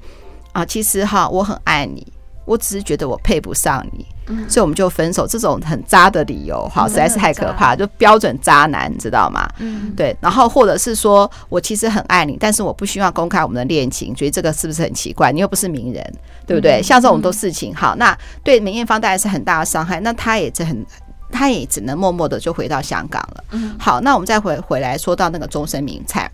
[0.53, 2.07] 啊，其实哈，我很爱你，
[2.47, 4.07] 我只是觉得我配不上你。
[4.49, 9.49] 所以我们就分手，这种很渣的理由，好，实在是太可怕，就标准渣男，你知道吗？
[9.59, 10.17] 嗯，对。
[10.21, 15.33] 然后或者是说我其实很爱你，但是我不希望公开我们的恋情，觉得这个是不是很奇怪？
[15.33, 16.15] 你又不是名人，
[16.47, 16.83] 对不对？
[16.83, 20.85] 像这种多事情，好，那对梅艳芳带来是很大的伤害，那他也是很，
[21.31, 23.45] 他也只能默默的就回到香港了。
[23.79, 26.31] 好，那我们再回回来说到那个终身名菜。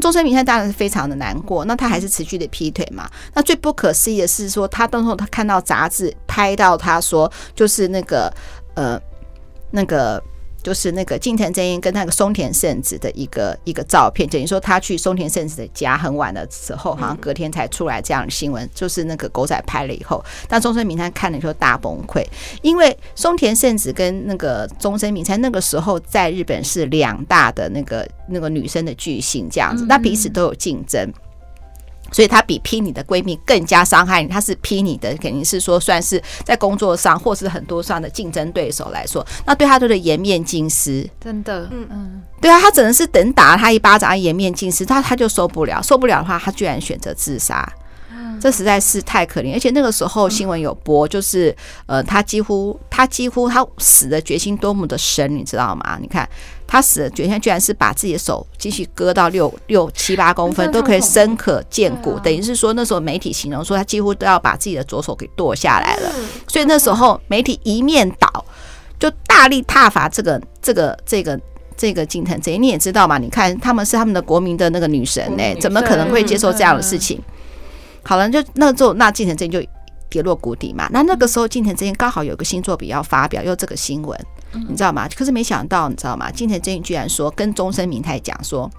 [0.00, 3.10] 中森明菜当然是非常的难过，那他还是持续的劈腿嘛。
[3.34, 8.32] 那最不可思议的是说，他当时候他看到杂志拍到他说，就是那个
[8.74, 9.00] 呃
[9.70, 10.22] 那个。
[10.62, 18.68] 就是那个近藤真彦跟那个松田圣子的一个一个照片，等于说他去松田圣子的家很晚的时候，好像隔天才出来这样的新闻。
[18.74, 22.24] 就是那个狗仔拍了以后，但中森明菜看了以后大崩溃，
[22.62, 31.12] 因为松田圣子跟那个中森明菜那个时候在日本是两大的那个那个女生的巨星这样子，那彼此都有竞争。
[32.10, 41.86] 所以她比劈你的闺蜜更加伤害你，她是劈你的，肯定是说算是在工作上或是很多上的竞争对手来说，那对她都是颜面尽失，真的，嗯。
[41.90, 47.70] 嗯，对啊，她只能是等打了她一巴掌，颜面尽失，她她就受不了，受不了的话，她居然选择自杀，
[48.40, 49.52] 这实在是太可怜。
[49.52, 51.54] 而且那个时候新闻有播，就是
[51.86, 55.98] 呃，他几乎他几乎他死的决心多么的深，你知道吗？
[56.00, 56.28] 你看
[56.66, 66.10] 他死的决心，居然是把自己的手继续割到六六七八公分都可以深可见骨，等于是说那时候媒体形容说他几乎都要把自己的左手给剁下来了。
[66.48, 68.44] 所以那时候媒体一面倒，
[68.98, 71.38] 就大力挞伐这个这个这个。
[71.76, 73.16] 这个近藤贼你也知道嘛？
[73.16, 77.18] 你看他们是他们的国民的那个女神呢、欸，怎么可能会接受这样的事情？
[78.02, 79.62] 好了，就那时候那近藤真就
[80.08, 80.88] 跌落谷底嘛。
[80.92, 84.18] 那那个时候近藤真彦刚好有个新作品要发表，又这个新闻，
[84.68, 85.08] 你知道吗？
[85.14, 86.30] 可是没想到，你知道吗？
[86.30, 88.70] 近藤真彦居然说跟中森明太讲说。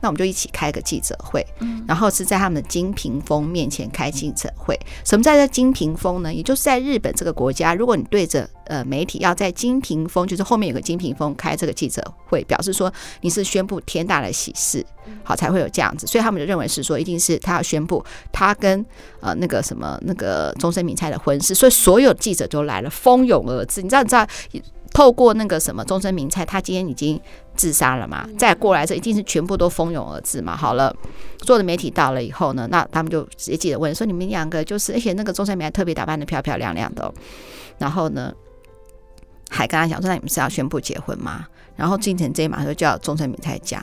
[0.00, 1.44] 那我们就一起开个记者会，
[1.86, 4.78] 然后是在他们的金屏风面前开记者会。
[5.04, 6.32] 什么叫做金屏风呢？
[6.32, 14.84] 也就是在日本这个国家，如果你对着呃媒体要在金屏风，就是后面有个金屏风开这个记者会，表示说你是宣布天大的喜事，
[15.22, 16.06] 好才会有这样子。
[16.06, 18.84] 所以他们就认为是说，一定是他要宣布他跟
[19.20, 23.82] 呃那个什么那个中森明菜的婚事，所以所有记者都来了，蜂拥而至。
[23.82, 24.26] 你知道，你知道。
[24.92, 27.20] 透过那个什么中森明菜，他今天已经
[27.54, 28.28] 自杀了嘛？
[28.36, 30.56] 再过来这一定是全部都蜂拥而至嘛？
[30.56, 30.94] 好了，
[31.44, 37.12] 所有的媒体到了以后呢，那他们就直接记者问说：“你们两个就是，而且那个中森明菜特别打扮的漂漂亮亮的，
[37.78, 38.32] 然后呢，
[39.48, 43.82] 还跟他讲说：那你们是要宣布结婚吗？”然后近藤真彦马上就叫中森明菜讲，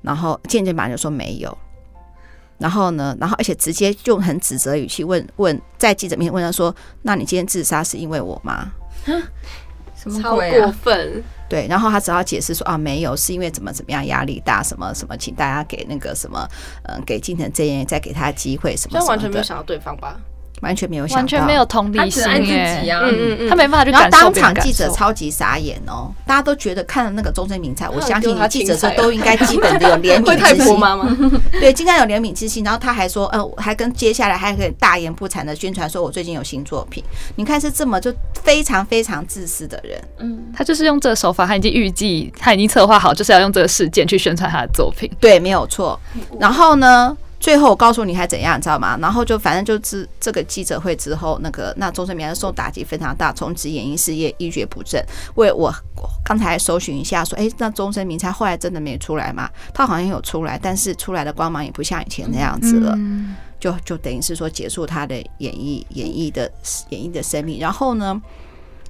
[0.00, 1.58] 然后近藤马上就说没有，
[2.56, 8.72] 然后呢，然后而且直接用很指责语气问问在记者面前问他说：“那你今天自杀是因为我吗？”
[10.10, 16.48] 超过分，对，然后他只好解释说啊，没有，是因为怎么怎么样压力大，什么什么，请大家给那个什么，
[16.84, 20.18] 嗯，给金城这人再给他机会，什么什么的，完全没有想到对方吧。
[20.62, 24.16] 完全没有想到，完全没有同理心耶，啊、嗯嗯他没办法去感受。
[24.16, 30.76] 然后当场记者超级傻眼哦，大家都觉得看了那个中森明菜，我相信记者说都应该基本的有怜悯之心。
[31.60, 32.64] 对，应该有怜悯之心。
[32.64, 37.04] 然后他还说，呃，还跟接下来还可以大言不惭的宣传说，我最近有新作品。
[37.36, 40.00] 你看是这么就非常非常自私的人。
[40.18, 45.10] 嗯，他就是用这个手法，他已经预计，他已经策划好，就是要用这个事件去宣传他的作品。
[45.20, 46.00] 对，没有错。
[46.40, 47.16] 然后呢？
[47.38, 48.98] 最后我告诉你还怎样，你知道吗？
[49.00, 55.04] 然后就反正就是这个记者会之后，那个那中森明受打击非常大，从此演艺事业一蹶不振。
[55.34, 55.72] 为我
[56.24, 59.50] 刚才搜寻一下，说，哎，那中森明他后来真的没出来吗？
[59.74, 62.96] 他好像有出来，但是出来的光芒也不像以前那样子了，
[63.60, 66.50] 就就等于是说结束他的演艺演艺的
[66.88, 67.60] 演艺的生命。
[67.60, 68.20] 然后呢，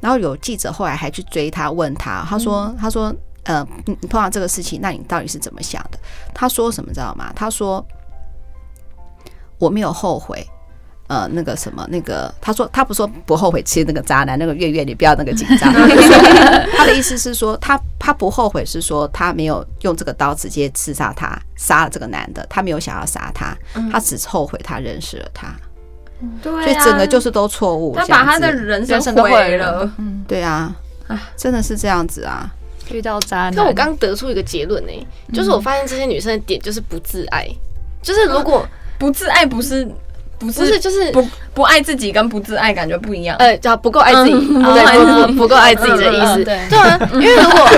[0.01, 5.99] 然后有记者后来还去追他，问他，他说，他说，呃，你碰到这个事情，那你到底是怎么想的？
[6.33, 7.33] 他说什么知道吗？
[7.35, 7.85] 他说。
[9.59, 10.47] 我没有后悔，
[11.09, 15.73] 呃，那个什么，那个他说他不说不后悔吃那个渣男，那个月月你不要那个紧张。
[16.77, 23.57] 他的意思是说，他他不后悔，是说他没有用这个刀直接刺杀他，杀了这个男的，他没有想要杀他，
[23.91, 25.55] 他只后悔他认识了他。
[26.43, 29.91] 对，所以整个就是都错误，他把他的人生毁了。
[29.99, 30.75] 嗯，对啊，
[31.37, 32.51] 真的是这样子啊，
[32.91, 33.55] 遇到渣男。
[33.55, 37.49] 那我刚得出一个结论呢，就是我发现这些女生的点就是不自爱，
[38.03, 38.67] 就是如果。
[38.99, 39.87] 不自爱不是
[40.39, 47.69] 不是，就是不不爱自己跟不自爱感觉不一样，呃，叫不够爱自己，对，不不够爱自己的意思，对对啊，因为如果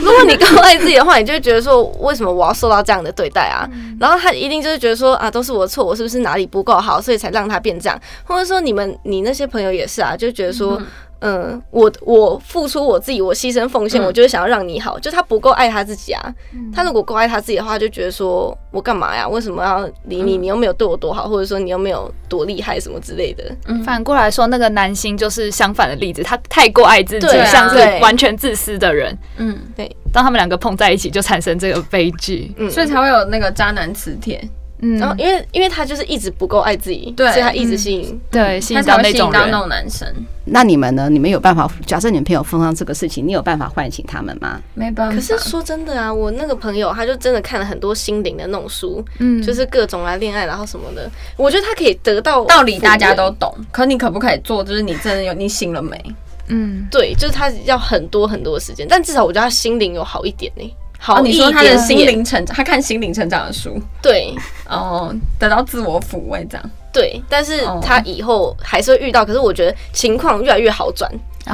[0.00, 3.68] 如果你够爱自己的话，你就会觉得说，为什么我要受到这样的对待啊？
[4.00, 8.00] 然后他一定就是觉得说啊，都是我的错，我是不是哪里不够好，所以才让他变这样？
[8.24, 10.80] 或者说你们你那些朋友也是啊，就觉得说。
[11.26, 14.98] 嗯，我我付出我自己，我牺牲奉献，我就是想要让你好。
[14.98, 16.34] 就他不够爱他自己啊，
[16.72, 19.26] 他如果够爱他自己的话，就觉得说我干嘛呀？
[19.28, 20.36] 为什么要理你？
[20.36, 23.44] 你又没有对我多好，或者说你又没有多厉害什么之类的。
[23.84, 29.16] 反过来说，那个男星就是相反的例子，他太过爱自己，像是完全自私的人。
[29.38, 29.94] 嗯，对。
[30.12, 34.42] 当他们两个碰在一起，就产生这个悲剧，嗯所以才会有那个渣男磁铁。
[34.80, 40.06] 嗯，然后因为因为他就是一直不够爱自己，对，所以他一直吸引，对，吸引到那种那种男生。
[40.44, 41.08] 那你们呢？
[41.08, 41.68] 你们有办法？
[41.86, 44.60] 假设你们朋友碰上这个事情，你有办法唤醒他们吗？
[44.74, 45.14] 没办法。
[45.14, 51.10] 可是说真的啊，我那个朋友他就真的看了很多心灵的那种书，嗯，就是各种来恋爱然后什么的。
[51.36, 53.52] 我觉得他可以得到道理，大家都懂。
[53.72, 54.62] 可你可不可以做？
[54.62, 56.00] 就是你真的有你醒了没？
[56.48, 60.76] 嗯，对，就是他要很多很多时间，但至少我觉得他心灵有好一点呢、欸。
[60.98, 64.34] 好，你说他的心灵成长，他看心灵成长的书，对，
[64.68, 71.10] 哦，得到自我抚慰这样，对，但是他以后还是会遇到，可是我觉得情况越来越好转，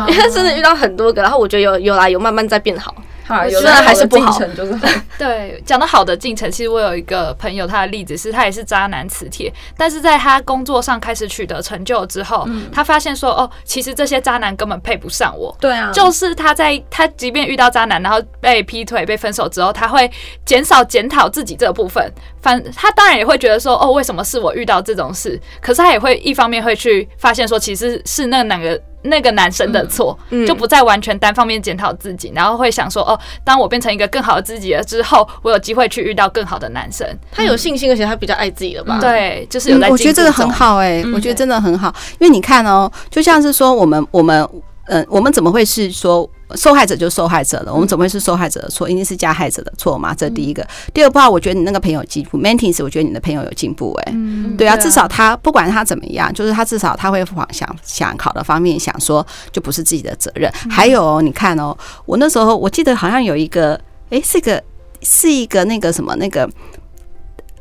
[0.09, 4.39] 因为 他真的遇到很多个，然后我觉得有有来有慢慢在变好，好，有的还是不好。
[4.57, 4.79] 就是
[5.19, 15.57] 对，讲的好的进程，其实我有一个朋友，他的例子是他也是渣男磁铁，但是在他工作上开始取得成就之后，嗯、他发现说，哦，其实这些渣男根本配不上我。
[15.61, 20.11] 对啊，就是他在他即便遇到渣男，然后被劈腿、被分手之后，他会
[20.45, 22.13] 减少检讨自己这部分。
[22.41, 25.41] 反他当然也会觉得说，哦，为什么是我遇到这种事？
[25.61, 28.81] 可是他也会一方面会去发现说，其实是那两个。
[29.05, 33.12] 那个男生的错，嗯嗯、就不再完全单方面检讨自己，然后会想说：哦，
[33.45, 37.07] 当我变成一个更好的自己了之后，我有机会去遇到更好的男生。
[37.31, 38.99] 他有信心，而且他比较爱自己了吧？
[38.99, 39.91] 嗯、对，就是有在、嗯。
[39.91, 44.49] 我觉得这个很好哎、我觉得真的很好，因为你看哦，就像是说我们我们。
[44.87, 47.73] 嗯，我们怎么会是说受害者就受害者了？
[47.73, 48.91] 我们怎么会是受害者的错？
[48.91, 50.13] 一定是加害者的错吗？
[50.13, 50.67] 这第一个。
[50.93, 54.15] 第二步，我觉得你那个朋友进步，Mantis，我觉得你的朋友有进步、欸，哎，
[54.59, 60.53] 对啊，至少他不管他怎么样，就是他至少他会往想想考的方面想，说就不是自己的责任。
[60.69, 64.63] 还有，你看哦，我那时候我记得好像有一个，哎，是个
[65.01, 66.51] 是一个那个什么那个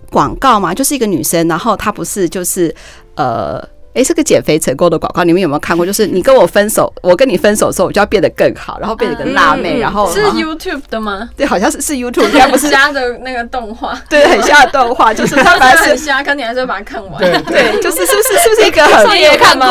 [0.09, 2.75] 广告嘛，就是一个女生，然后她不是就是
[3.15, 3.63] 呃。
[3.93, 5.85] 哎，是个减肥成功的广告，你们有没有看过？
[5.85, 11.29] 就是你跟我分手，我跟你分手的时候，我就要变得更好，然后变得个辣妹，然后是 YouTube 的吗？
[11.35, 17.17] 对，好像是是 YouTube，应该不是 瞎的那个动画， 对，很瞎的动画，就是他本来是瞎，可你还是会把它看完。
[17.19, 19.67] 对对，就是是不是是不是一个很你也看过？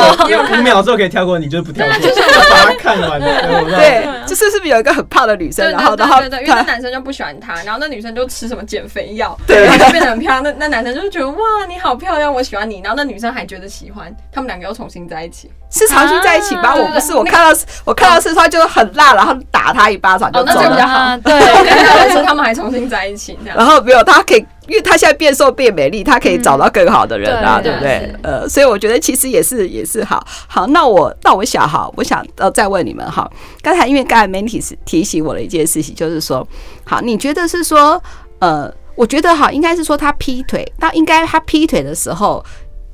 [0.59, 3.20] 五秒之后可以跳过，你就是不跳过，就是把它看完。
[3.20, 10.42] 对，就是是不是有一个很胖的女生，然后然后对对，因为那男生就不喜欢她，然后那女生就吃什么减肥药，对，然后就变得很漂亮。
[10.42, 12.80] 那那男生就觉得哇，你好漂亮，我喜欢你。
[12.83, 14.75] 然后那女生还觉得喜欢，他们两个又。
[14.81, 16.75] 重新在一起是重新在一起吧？
[16.75, 21.18] 我不是，我看到我看到四川就很辣，然后打他一巴掌就走了。
[21.18, 28.11] 对，但是他们还重新在一起，然后没有他可以，因为他现在变瘦变美丽，他可以找到更好的人啊，对不对？
[28.23, 30.27] 呃，所以我觉得其实也是也是好。
[30.46, 36.46] 好，那我那我想哈，我想呃再问你们哈，刚才因为刚才 Mantis 提醒我的一件事情，就是说，
[36.85, 38.03] 好，你觉得是说
[38.38, 42.42] 呃，我觉得哈，应该是说他劈腿，那应该他劈腿的时候。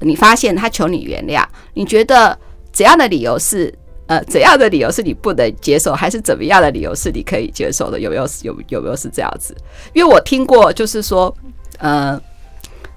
[0.00, 2.38] 你发现他求你原谅，你觉得
[2.72, 3.72] 怎样的理由是
[4.06, 7.98] 呃怎样的理由是你不能接受，还是怎么样的理由是你可以接受的？
[7.98, 9.56] 有没有有有没有是这样子？
[9.92, 11.34] 因为我听过，就是说，
[11.78, 12.20] 呃。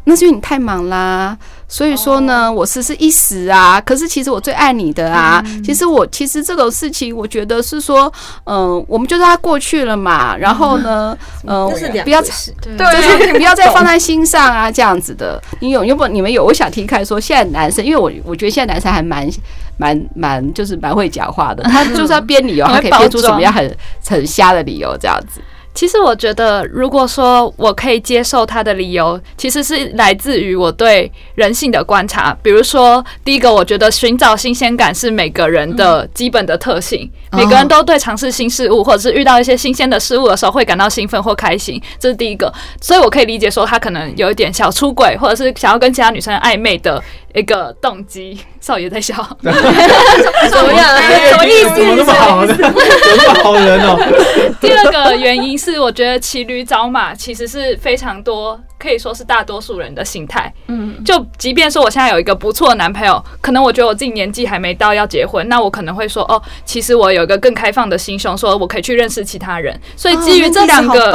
[0.06, 1.38] 那是因为你太忙啦，
[1.70, 3.80] 所以说呢，我只是一时啊。
[3.80, 5.42] 可是其实我最爱你的啊。
[5.64, 8.12] 其实我其实这种事情，我觉得是说，
[8.46, 10.36] 嗯，我们就让它过去了嘛。
[10.36, 11.72] 然后呢，嗯，
[12.04, 12.76] 不要对，
[13.20, 15.42] 就是不要再放在心上啊，这样子的。
[15.60, 16.44] 你有，要不你们有？
[16.44, 19.30] 我想听看说，现在男生，因为我我觉得现在男生还蛮
[19.78, 21.62] 蛮蛮，就是蛮会讲话的。
[21.66, 23.78] 他就是要 编理由，他可以编出什么样很
[24.08, 25.40] 很瞎的理由，这样子。
[25.74, 32.36] 其实我觉得，如果说我可以接受他的理由，其实是来自于我对人性的观察。
[32.44, 42.52] 比如说，第一个，我觉得寻找新鲜感是每个人的基本的特性，每个人都对尝试新事物或者是遇到一些新鲜的事物的时候会感到兴奋或开心，这是第一个。
[42.82, 47.02] 所以我可以理解说，他可能有一点小出轨，或者是想要跟其他女生暧昧的
[47.34, 48.40] 一个动机。
[48.62, 50.98] 少爷在笑， 怎么样？
[51.30, 51.76] 什么意思？
[51.76, 52.54] 怎么那么好呢？
[52.56, 52.74] 怎么
[53.18, 53.98] 那么好人哦？
[54.60, 60.52] 第二个原因是，我觉得骑驴找马其实是非常多，可以说是大多数人的心态。
[60.68, 69.78] 嗯，就即便说我现在有一个不错的男朋友，可能我觉得我自己年纪还没到要结婚，那我可能会说，哦，其实我有一个更开放的心胸，说我可以去认识其他人。
[69.98, 71.12] 所以基于这两个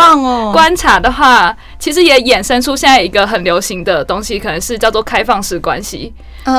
[0.52, 6.12] 观察的话，其实也衍生出现在一个很流行的东西，可能是叫做开放式关系。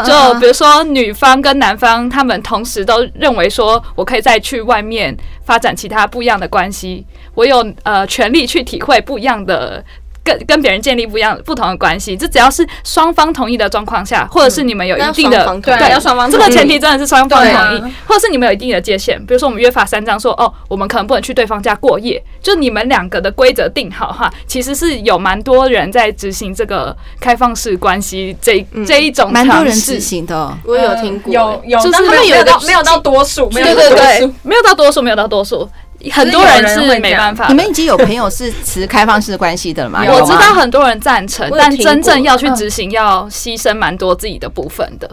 [0.03, 5.15] 就比如说，女方跟男方他们同时都认为说，我可以再去外面
[5.45, 9.83] 发展其他不一样的关系，我有呃权利去体会不一样的。
[10.25, 35.69] 跟跟别人建立不一样不同的关系，这只要是双方同意的状况下，或者是你们有一定的对，要双方这个前提真的是双方同意，或者是你们有一定的界限，比如说我们约法三章说哦，我们可能不能去对方家过夜，就你们两个的规则定好哈，其实是有蛮多人在执行这个开放式关系这这一种蛮多人执行的，我有听过，有有，就是他们有到没有到多数，对对对，没有到多数，没有到多数。
[36.11, 37.47] 很多人是没办法。
[37.47, 40.03] 你们已经有朋友是持开放式关系的了吗？
[40.07, 45.09] 我知道很多人赞成，但真正要去执行，要牺牲蛮多自己的部分的。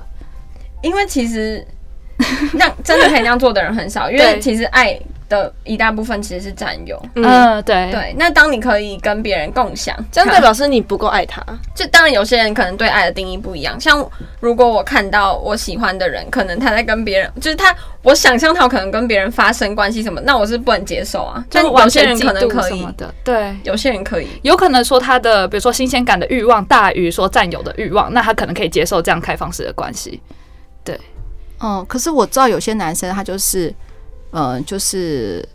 [0.82, 1.66] 因为其实
[2.54, 4.98] 那真的可以那样做的人很少，因为其实爱。
[5.32, 8.14] 的一大部分其实是占有，嗯，对对。
[8.18, 11.42] 那当你可以跟别人共享，这样代表是你不够爱他。
[11.74, 13.80] 就当然有些人可能对爱的定义不一样。
[13.80, 14.06] 像
[14.40, 21.42] 如果我看到我喜欢的人，可能他在跟别人，就是他，我想象他可能跟别人发生关系什么，那我是不能接受啊。
[21.50, 30.20] 但有些人可能可以的，对，有些人可以，有可能说他的，比如说新鲜感的欲望大于说占有的欲望，那他可能可以接受这样开放式的关系。
[30.84, 31.00] 对，
[31.60, 33.72] 嗯，可是我知道有些男生他就是，
[34.32, 35.46] 嗯，就是。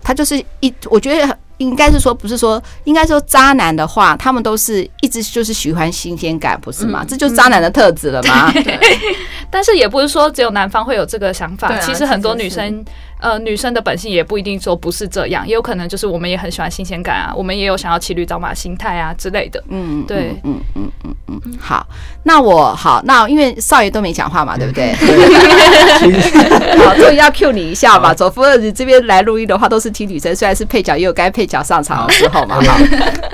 [0.00, 7.00] 他就是一，我觉得应该是说，不是说，应该说渣男的话，他们都是一直就是喜欢新鲜感，不是吗？
[7.02, 8.50] 嗯、这就是渣男的特质了吗？
[8.52, 8.78] 对。
[9.50, 12.82] 但是也不是说只有男方会有这个想法，啊、其实很多女生。
[13.20, 19.62] 呃，女生的本性也不一定说不是这样，也有可能就是我们也很喜欢新鲜感啊，我们也有想要骑驴找马心态啊之类的。
[19.68, 21.58] 嗯，对，嗯嗯嗯嗯嗯。
[21.58, 21.86] 好，
[22.22, 24.92] 那我好，那因为少爷都没讲话嘛，对不对？
[26.78, 28.14] 好，终于要 cue 你一下吧。
[28.14, 32.60] 走夫你这边来录音的话，都是听女生，虽然是配角，也有该配角上场的时候嘛。
[32.62, 32.78] 好，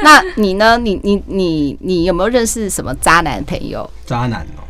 [0.03, 0.79] 那你呢？
[0.79, 3.89] 你你你你有没有认识什么渣男朋友？
[4.07, 4.65] 渣男哦，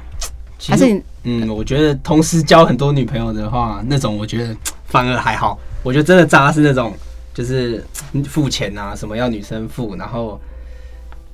[0.68, 4.56] 还是嗯，我觉得同时交很多女朋友的话，那种我觉得。
[4.94, 6.94] 反而还好，我觉得真的渣是那种，
[7.34, 7.84] 就是
[8.30, 10.40] 付钱啊，什么要女生付，然后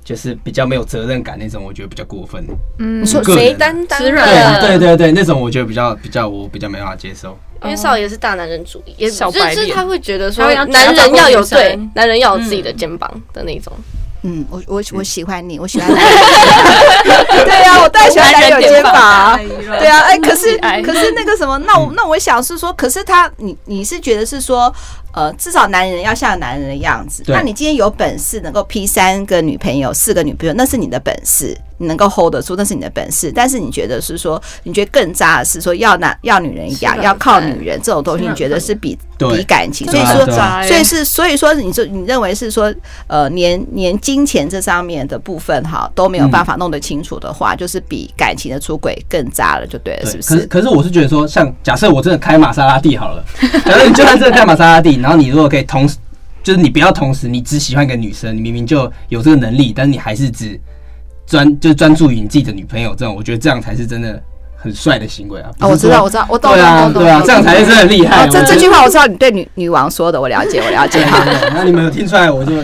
[0.02, 2.42] 就是比较没有责任感那种，我觉得比较过分。
[2.78, 3.98] 嗯，说谁担当？
[3.98, 7.38] 对对对对，那种我觉得比较比较我比较没办法接受。
[7.62, 13.70] 因为少爷是大男人主义，也小白脸，就是他会觉得说，男人要有对，男人要有自己的肩膀的那种。
[13.76, 13.99] 嗯，
[14.50, 15.94] 我我我喜欢你，我喜欢你。
[17.44, 19.38] 对呀，我当然喜欢男友肩膀。
[19.78, 24.72] 对啊，哎，可是 可是那个什么，那我那我想是说，可是他，你你是觉得是说。
[25.12, 27.22] 呃，至少男人要像男人的样子。
[27.26, 33.32] 那你今天有本事能够劈三个女朋友、四个女朋友，那是你的本事，你能够 hold 得住，那是你的本事。
[33.34, 39.84] 但是你觉得是说，你觉得更渣的是说要男要女人养，要靠女人这种东西，你觉得是比比感情。
[39.90, 40.24] 所以说，
[40.62, 42.72] 所以是所以说，你说你认为是说，
[43.08, 50.28] 呃，连连金钱这上面的部分哈都没有办法弄得清楚的话，就是比感情的出轨更渣了，就对了，是不是？
[50.28, 53.24] 可是可是我是觉得说，像假设我真的开玛莎拉蒂好了，
[53.64, 54.99] 假设你就算真的开玛莎拉蒂。
[55.00, 55.96] 然后你如果可以同时，
[56.42, 60.58] 就是你不要同时，你只喜欢一个女生，你明明就有这个能力，但是你还是只
[61.26, 64.20] 专就专注于你自己的女朋友，这种我觉得这样才是真的
[64.56, 65.50] 很帅的行为啊！
[65.60, 68.26] 哦，我知道，我知道，我懂，对啊，对啊，这样才是真的厉害。
[68.28, 71.04] 这这句话我知道，你对女女王说的，我了解，我了解。
[71.06, 71.24] 好，
[71.54, 72.52] 那你们有听出来，我就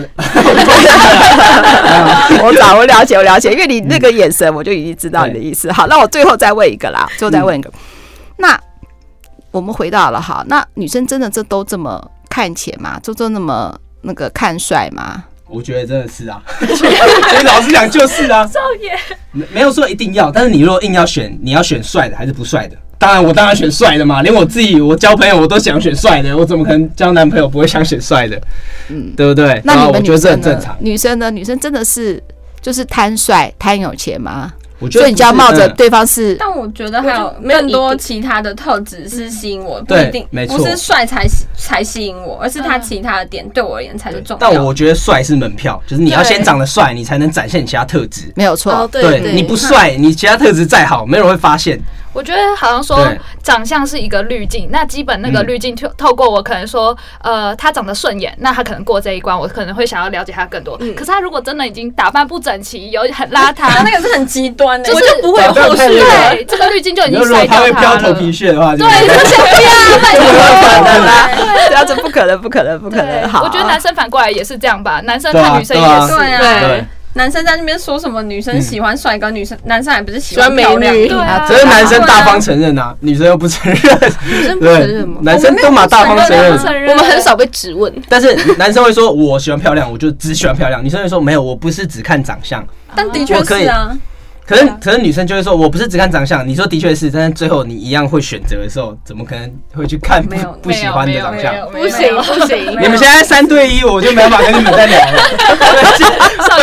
[2.43, 5.71] 我早我了解，我了解，因为你那个眼神，我就已经知道你的意思。
[5.71, 7.71] 好，那我最后再问一个啦，最后再问一个，
[8.37, 8.59] 那
[9.51, 12.11] 我们回到了哈，那女生真的这都这么？
[12.37, 15.23] 看钱嘛，周周那么那个看帅嘛？
[15.49, 18.91] 我觉得真的是啊， 所以老实讲就是啊，少爷
[19.31, 22.77] 没没有说一定要，但是你如果硬要选，你要选帅的还是不帅的？
[22.99, 28.39] 当然我当然选帅的嘛，连我自己我交朋友我都想选帅的，我怎么可能交男朋友不会想选帅的？
[28.89, 29.59] 嗯，对不对？
[29.63, 30.77] 那你们我觉得这很正常。
[30.79, 31.31] 女生呢？
[31.31, 32.21] 女生真的是
[32.61, 34.53] 就是贪帅贪有钱吗？
[34.91, 41.25] 所以你就要冒着对方是，但我觉得还有更多其他的特质是吸引我，不一定不是帅才
[41.57, 44.37] 才吸引我，而是他其他的点对我而言才是重要。
[44.39, 48.31] 但我觉得帅是门票，就是你要先长得帅，你才能展现你其他特质。
[48.35, 51.79] 没有错，对，你不帅，你其他特质再好，没有人会发现。
[52.17, 52.97] 我觉得好像说
[53.43, 60.75] 长相是一个滤镜，那基本那个滤镜透透过我可能说，呃，他长得顺眼，那他可能过这一关，我可能会想要了解他更多。
[60.95, 65.87] 可是他如果真的已经打扮不整齐，有很邋遢， 那个是很极端的，就是不会有后续。
[65.87, 68.01] 对，这个滤镜就已经筛掉他了。
[68.01, 69.69] 头皮屑的话，对，这些不要，
[70.01, 71.29] 那不可能啦，
[71.67, 73.29] 对啊，这不可能，不可能，不可能。
[73.29, 76.83] 好，我觉得男生反过来也是这样吧，男生看女生也是，对。
[77.17, 78.21] 男生在那边说什么？
[78.23, 81.07] 女生喜欢帅哥，女生男生还不是喜欢美女？
[81.07, 83.81] 对啊，只是男生大方承认啊，女生又不承认。
[84.25, 85.19] 女生不承认吗？
[85.23, 86.53] 男生都嘛大方承认，
[86.89, 87.93] 我们很少被质问。
[88.07, 92.65] 但是男生会说：“我喜欢漂亮，我就只喜欢漂亮。”女生会说：“没有，我不是只看长相。”
[92.95, 93.97] 但的确是啊。
[94.47, 96.47] 可是，可是女生就会说，我不是只看长相。
[96.47, 101.53] 你说的确是，但是最后你一样会选择的时候，怎么可能会去看不不喜欢的长相？
[101.69, 102.71] 不行不行！
[102.81, 105.21] 你们现在三对一，我就没办法跟你们再聊了，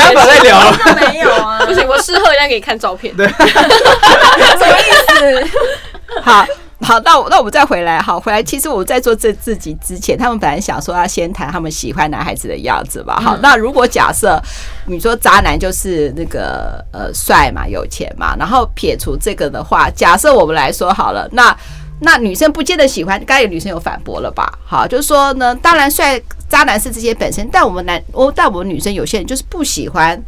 [0.09, 0.79] 没办法再聊了。
[1.13, 3.15] 没有啊，不行，我事后一定给你看照片。
[3.15, 5.51] 对， 什么意思？
[6.25, 6.47] 好。
[6.85, 7.99] 好，那我那我们再回来。
[8.01, 8.43] 好，回来。
[8.43, 13.19] 其实我在做这自己之前，他们本来想说要先谈他们喜欢男孩子的样子吧。
[13.21, 14.41] 好，那如果假设
[14.87, 21.57] 你说渣男就是那个呃帅嘛，有钱嘛，然后撇除这个的话，假设我们来说好了，那
[22.01, 24.53] 那女生不见得喜欢，刚才有女生有反驳了吧？
[24.67, 30.23] 好，就是说呢，当然帅渣男是这些本身，但我们男我但我们女生有些人就是不喜欢。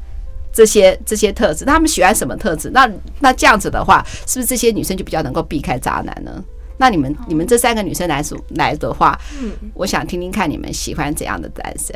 [0.56, 2.70] 这些这些特质，他们喜欢什么特质？
[2.72, 2.90] 那
[3.20, 6.42] 那这样子的话，是不是这些女生就比较能够避开渣男呢？
[6.78, 11.94] 那你们你们这三个女生来说来的话，嗯，我想听听看你们喜欢怎样的男生。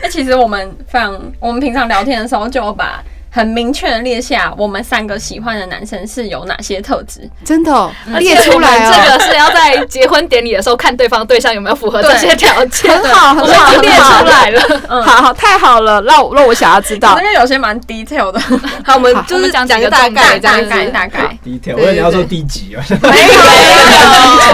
[0.00, 3.02] 那 其实我们非常，我们平常聊天的时候就把。
[3.34, 8.92] 很明确的列下我们三个喜欢的男生是有哪些特质，真的、哦、列出来哦！
[8.94, 15.02] 这个是要在结婚典礼的时候看对方对象有没有符合这些条件，很好，很好，列出来了。
[15.02, 18.38] 好好，太好了，让我让我想要知道，因为有些蛮 detail 的。
[18.86, 21.36] 好，我们就是讲讲个大概，大概大概。
[21.44, 22.84] detail，我以为你要说第几啊？
[23.02, 23.34] 没有，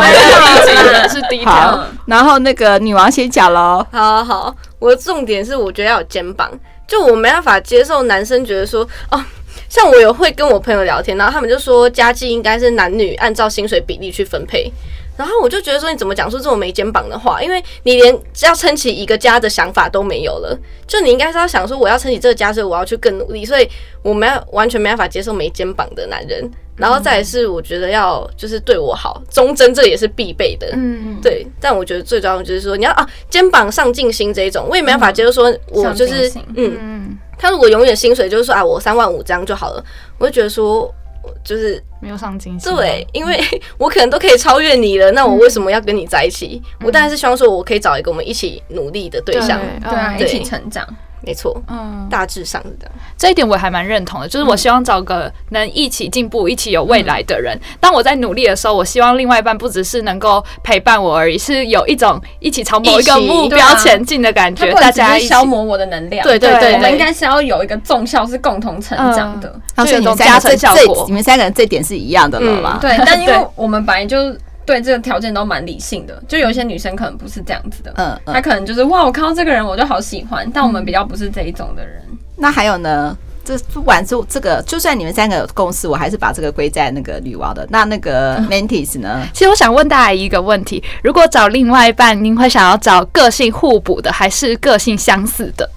[0.01, 1.81] 没有，是 detail。
[2.07, 3.87] 然后那个女王先讲喽。
[3.93, 6.51] 好好，我的重点是我觉得要有肩膀，
[6.91, 9.25] 就我没办法接受男生觉得说哦。
[9.69, 14.69] 像我有会跟我朋友聊天，然后他们就说家计应该是男女按照薪水比例去分配，
[15.17, 17.41] 然后我就觉得说你怎么讲出这种没肩膀的话？
[17.41, 23.69] 因为你连要撑起一个家的想法都没有了，就你应该是要想说我要撑起这个家，所以我要去更努力，所以
[24.03, 26.51] 我没有完全没办法接受没肩膀的男人。
[26.81, 31.47] 然后再来是我觉得要就是对我好，忠贞这也是必备的，嗯，对。
[31.61, 37.19] 但我觉得最重要的就是说你要啊肩膀上进心这一种，我也没办法接受说我就是嗯。
[37.43, 39.83] 他如果永远薪水就是说啊，我三万五这样就好了，
[40.19, 40.95] 我就觉得说，
[41.43, 42.75] 就是没有上进心。
[42.77, 43.41] 对，因为
[43.79, 46.61] 我可能都可以超越你了，那我为什么要跟你在一起？
[46.81, 50.87] 嗯、我当然是希望说，我可以找一个我们一起努力的对象，对啊，一起成长。
[51.23, 52.95] 没错，嗯，大致上是这样。
[53.19, 57.59] 这一点我还蛮认同的，就是我希望找个能一起进步、一起有未来的人。
[57.79, 64.73] 当我在努力的时候，我希望另外一半不只是能够陪伴我而已，是有一种一起朝某一个目标前进的感觉。
[64.73, 71.05] 大家消磨我的能量，对对对，我们应该是要有一个纵效，是共同成长的，就有一种加成效果。
[71.07, 72.79] 你们三个人这点是一样的了吗？
[72.81, 74.17] 对，但因为我们本来就。
[74.65, 82.03] 对这个条件都蛮理性的，就有一些女生可能不是这样子的，嗯，她可能就是哇，我看到这个人我就好喜欢，但我们比较不是这一种的人。
[82.37, 83.17] 那还有呢？
[83.43, 87.67] 这不管是这个，就算你们三个有共识，我还是把这个归在那个女王的。
[87.71, 89.27] 那那个 Mantis 呢？
[89.33, 95.69] 其实我想问大家一个问题：如果找另外一半，您会想要找个性互补的，还是个性相似的？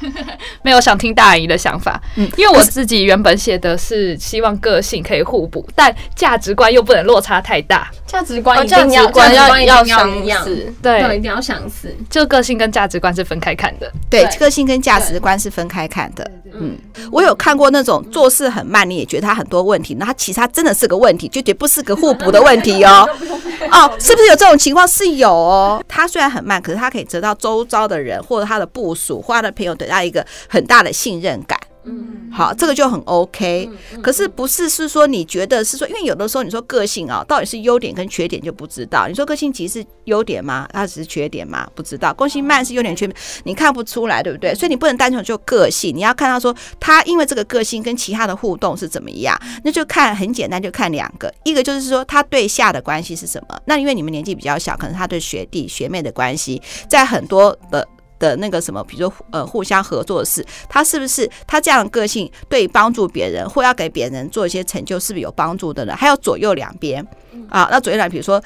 [0.64, 7.90] 没有想听大阿姨的想法，嗯，因为我自己原本写的是希望个性可以互补，但价值观又不能落差太大。
[8.10, 10.10] 价值观一定要价值观要相
[10.42, 11.94] 似，对，一定要相似。
[12.08, 16.28] 就个性跟价值观是分开看的，对，个性跟价值观是分开看的。
[16.52, 16.76] 嗯，
[17.12, 23.08] 我有看过那种做事很慢，你也觉得他很多问题，那他其实他真的是个问题，就绝不是个互补的问题哦。
[23.70, 24.88] 哦，是不是有这种情况？
[24.88, 25.80] 是有哦。
[25.86, 31.56] 他虽然很慢，可是他可以得到周遭的人或者他的部署或他的朋友得到一个很大的信任感，
[31.90, 33.68] 嗯，好，这个就很 OK。
[34.02, 39.08] 可是不是是说你觉得是说，因为有的时候你说个性啊，到底是优点跟缺点就不知道。
[39.08, 40.68] 你说个性其实是优点吗？
[40.72, 41.68] 它只是缺点吗？
[41.74, 42.14] 不知道。
[42.14, 44.54] 个性慢是优点缺点，你看不出来，对不对？
[44.54, 53.60] 所以你不能单纯就个性，你要看到说他因为这个个性跟其他的互动是怎么样，那就看很简单，就看两个，一个就是说他对下的关系是什么。
[53.64, 57.86] 那因为你们年纪比较小，可能他对学弟学妹的关系，在很多的。
[58.20, 65.96] 的那个什么，比如说呃，互相合作的事，他是不是他这样的个性对帮助别人或要给别人做一些成就，是不是有帮助的呢？
[65.96, 67.04] 还有左右两边
[67.48, 68.40] 啊，那左右两边，比如说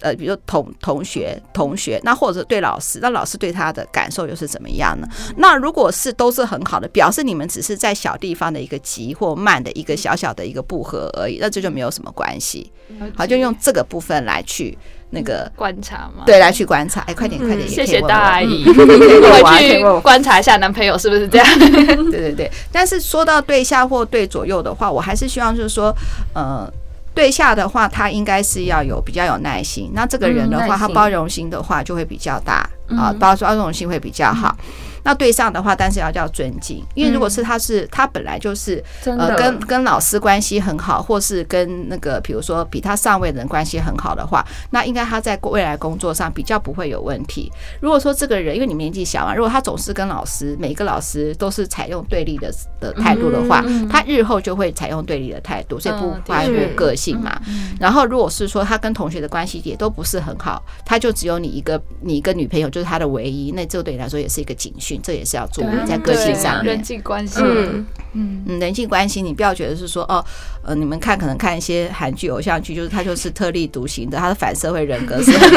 [0.00, 5.06] 呃，比如说同同学同学，那或者对老师，那老师对他的感受又是怎么样呢？
[5.36, 12.72] 那如果是都是很好的，表示你们只是在小地方的一个急或慢的一个小小的一个不合而已，那这就没有什么关系。
[13.14, 14.78] 好，就用这个部分来去。
[15.10, 21.46] 那个观察嘛，对，来去观察，哎，快点，快点，谢谢大阿姨， 我去观察一下男朋友是不是这样。
[21.58, 25.94] 对对对，但是说到对下或对左右的话，我还是希望就是说，
[26.32, 26.72] 呃，
[27.12, 29.90] 对下的话，他应该是要有比较有耐心。
[29.94, 34.56] 那这个人的话，他包容心的话就会比较大啊，包包容心会比较好。
[35.02, 47.50] 那对上的话，但是要叫尊敬，因为如果是他是他本来就是呃跟跟老师关系很好，或是跟那个比如说比他上位的人关系很好的话，那应该他在未来工作上比较不会有问题。
[47.80, 57.40] 如果说这个人因为你年纪小嘛，如果他总是跟老师每一个老师都是采用对立的的态度的话，他日后就会采用对立的态度，所以不外乎个性嘛。
[57.78, 64.89] 然后如果是说他跟同学的关系也都不是很好，他就只有你一个你一个女朋友就是他的唯一，那这对你来说也是一个警讯。
[64.98, 67.86] 这也是要注意在个性上面，人际关系，嗯。
[68.12, 70.24] 嗯，人际关系，你不要觉得是说哦，
[70.64, 75.48] 呃，你们看可能看一些韩剧、偶像剧，就是他就是特立独行的，他的反社会人格是 很，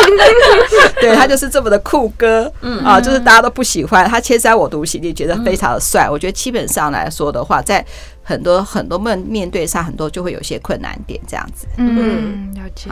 [0.98, 2.78] 对他就是这么的酷哥，嗯。
[2.82, 6.08] 啊，就是大家都不喜欢他，千山我独行，你觉得非常的帅。
[6.08, 7.84] 我觉得基本上来说的话，在
[8.22, 11.66] 很多很多面面对上，很多就会有些困难点这样子。
[11.76, 12.88] 嗯，了解。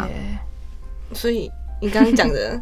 [1.14, 2.60] 所以你刚刚讲的。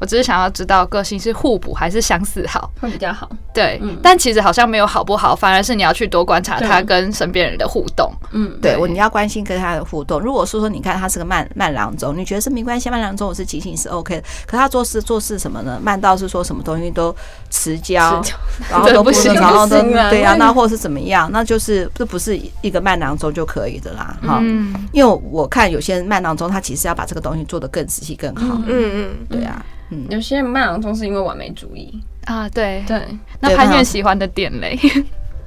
[0.00, 3.28] 我只是想要知道个性是互补还是相似好会比较好。
[3.52, 8.12] 对，嗯、但其实好像没有好不好，反而是你要去多观察他跟身边人的互动。
[8.32, 10.20] 嗯，对，我你要关心跟他的互动。
[10.20, 14.22] 如果说说你看他是个慢慢郎中，你觉得是没关系，慢郎中我是提醒是 OK 的。
[14.46, 15.80] 可他做事做事什么呢？
[15.82, 17.14] 慢到是说什么东西都
[17.50, 18.22] 迟交，
[18.70, 21.30] 然后都不行，然后都对啊，那或是怎么样？
[21.32, 24.16] 那就是这不是一个慢郎中就可以的啦。
[24.22, 28.60] 哈，嗯，因为我看有些慢郎中，他其实要把这个东西做得更仔细更好。
[28.66, 29.64] 嗯嗯，对啊。
[29.90, 33.00] 嗯，有些慢郎中是因为完美主义啊，对对。
[33.40, 34.78] 那潘越喜欢的点嘞？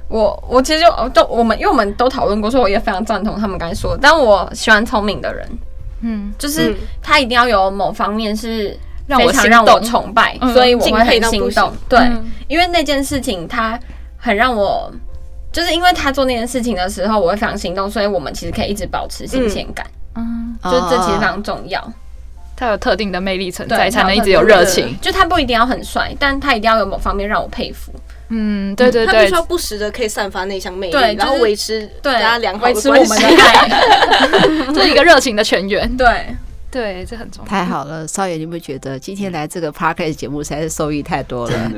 [0.08, 3.98] 我我其实就都我们因为我们都讨论过，所以我也非常赞同他们刚才说的。
[4.02, 5.48] 但我喜欢聪明的人，
[6.02, 8.76] 嗯，就是他一定要有某方面是
[9.06, 11.72] 非常让我崇拜，所以我会很心动。
[11.88, 11.98] 对，
[12.48, 13.78] 因为那件事情他
[14.16, 14.92] 很让我。
[15.52, 19.84] 就是因为他做那件事情的时候，我会非常心动，所以我们其实可以一直保持新鲜感。
[20.14, 21.92] 嗯，就这其实非常重要。
[22.60, 24.94] 他有特定的魅力存在，才能一直有热情。
[25.00, 27.90] 就他不一定要很帅，但他一定要有某方面让我佩服。
[28.28, 33.68] 嗯，对对对，他必须要不时的可以散发那项魅力，然后维持对大家良好的关系，维持我们的爱，
[34.74, 35.96] 这是一个热情的全员。
[35.96, 36.06] 对。
[36.70, 37.48] 对，这很重要。
[37.48, 41.70] 太好了，少爷，你有没有觉得今天来这个 parks 节目实在是收益太多了？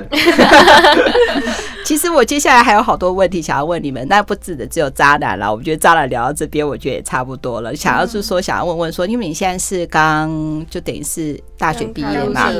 [1.84, 5.50] 其实我接下来还有好多问题想要问你们，那不止的只有渣男了。
[5.50, 7.74] 我们觉得渣男聊到这边，我觉得也差不多了。
[7.74, 10.30] 想要是说，想要问问说，因为你现在是刚
[10.70, 12.50] 就等于是大学毕业嘛，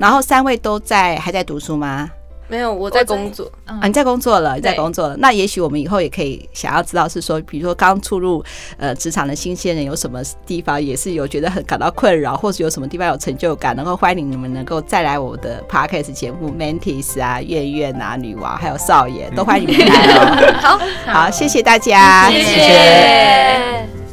[0.00, 2.10] 然后三位都在还在读书吗？
[2.48, 5.16] 没有，我在工作啊，你在工作了，你在工作了。
[5.18, 8.44] 那也许我们以后也可以想要知道，是说，比如说刚出入
[8.78, 20.56] 呃职场的新鲜人，有什么地方也是有觉得很感到困扰，或是有什么地方有成就感，然后欢迎你们能够再来我的 Podcast 节目 Mantis 啊、月月啊、女王还有少爷，都欢迎你们来哦。
[20.60, 24.05] 好，好，谢谢大家，谢谢。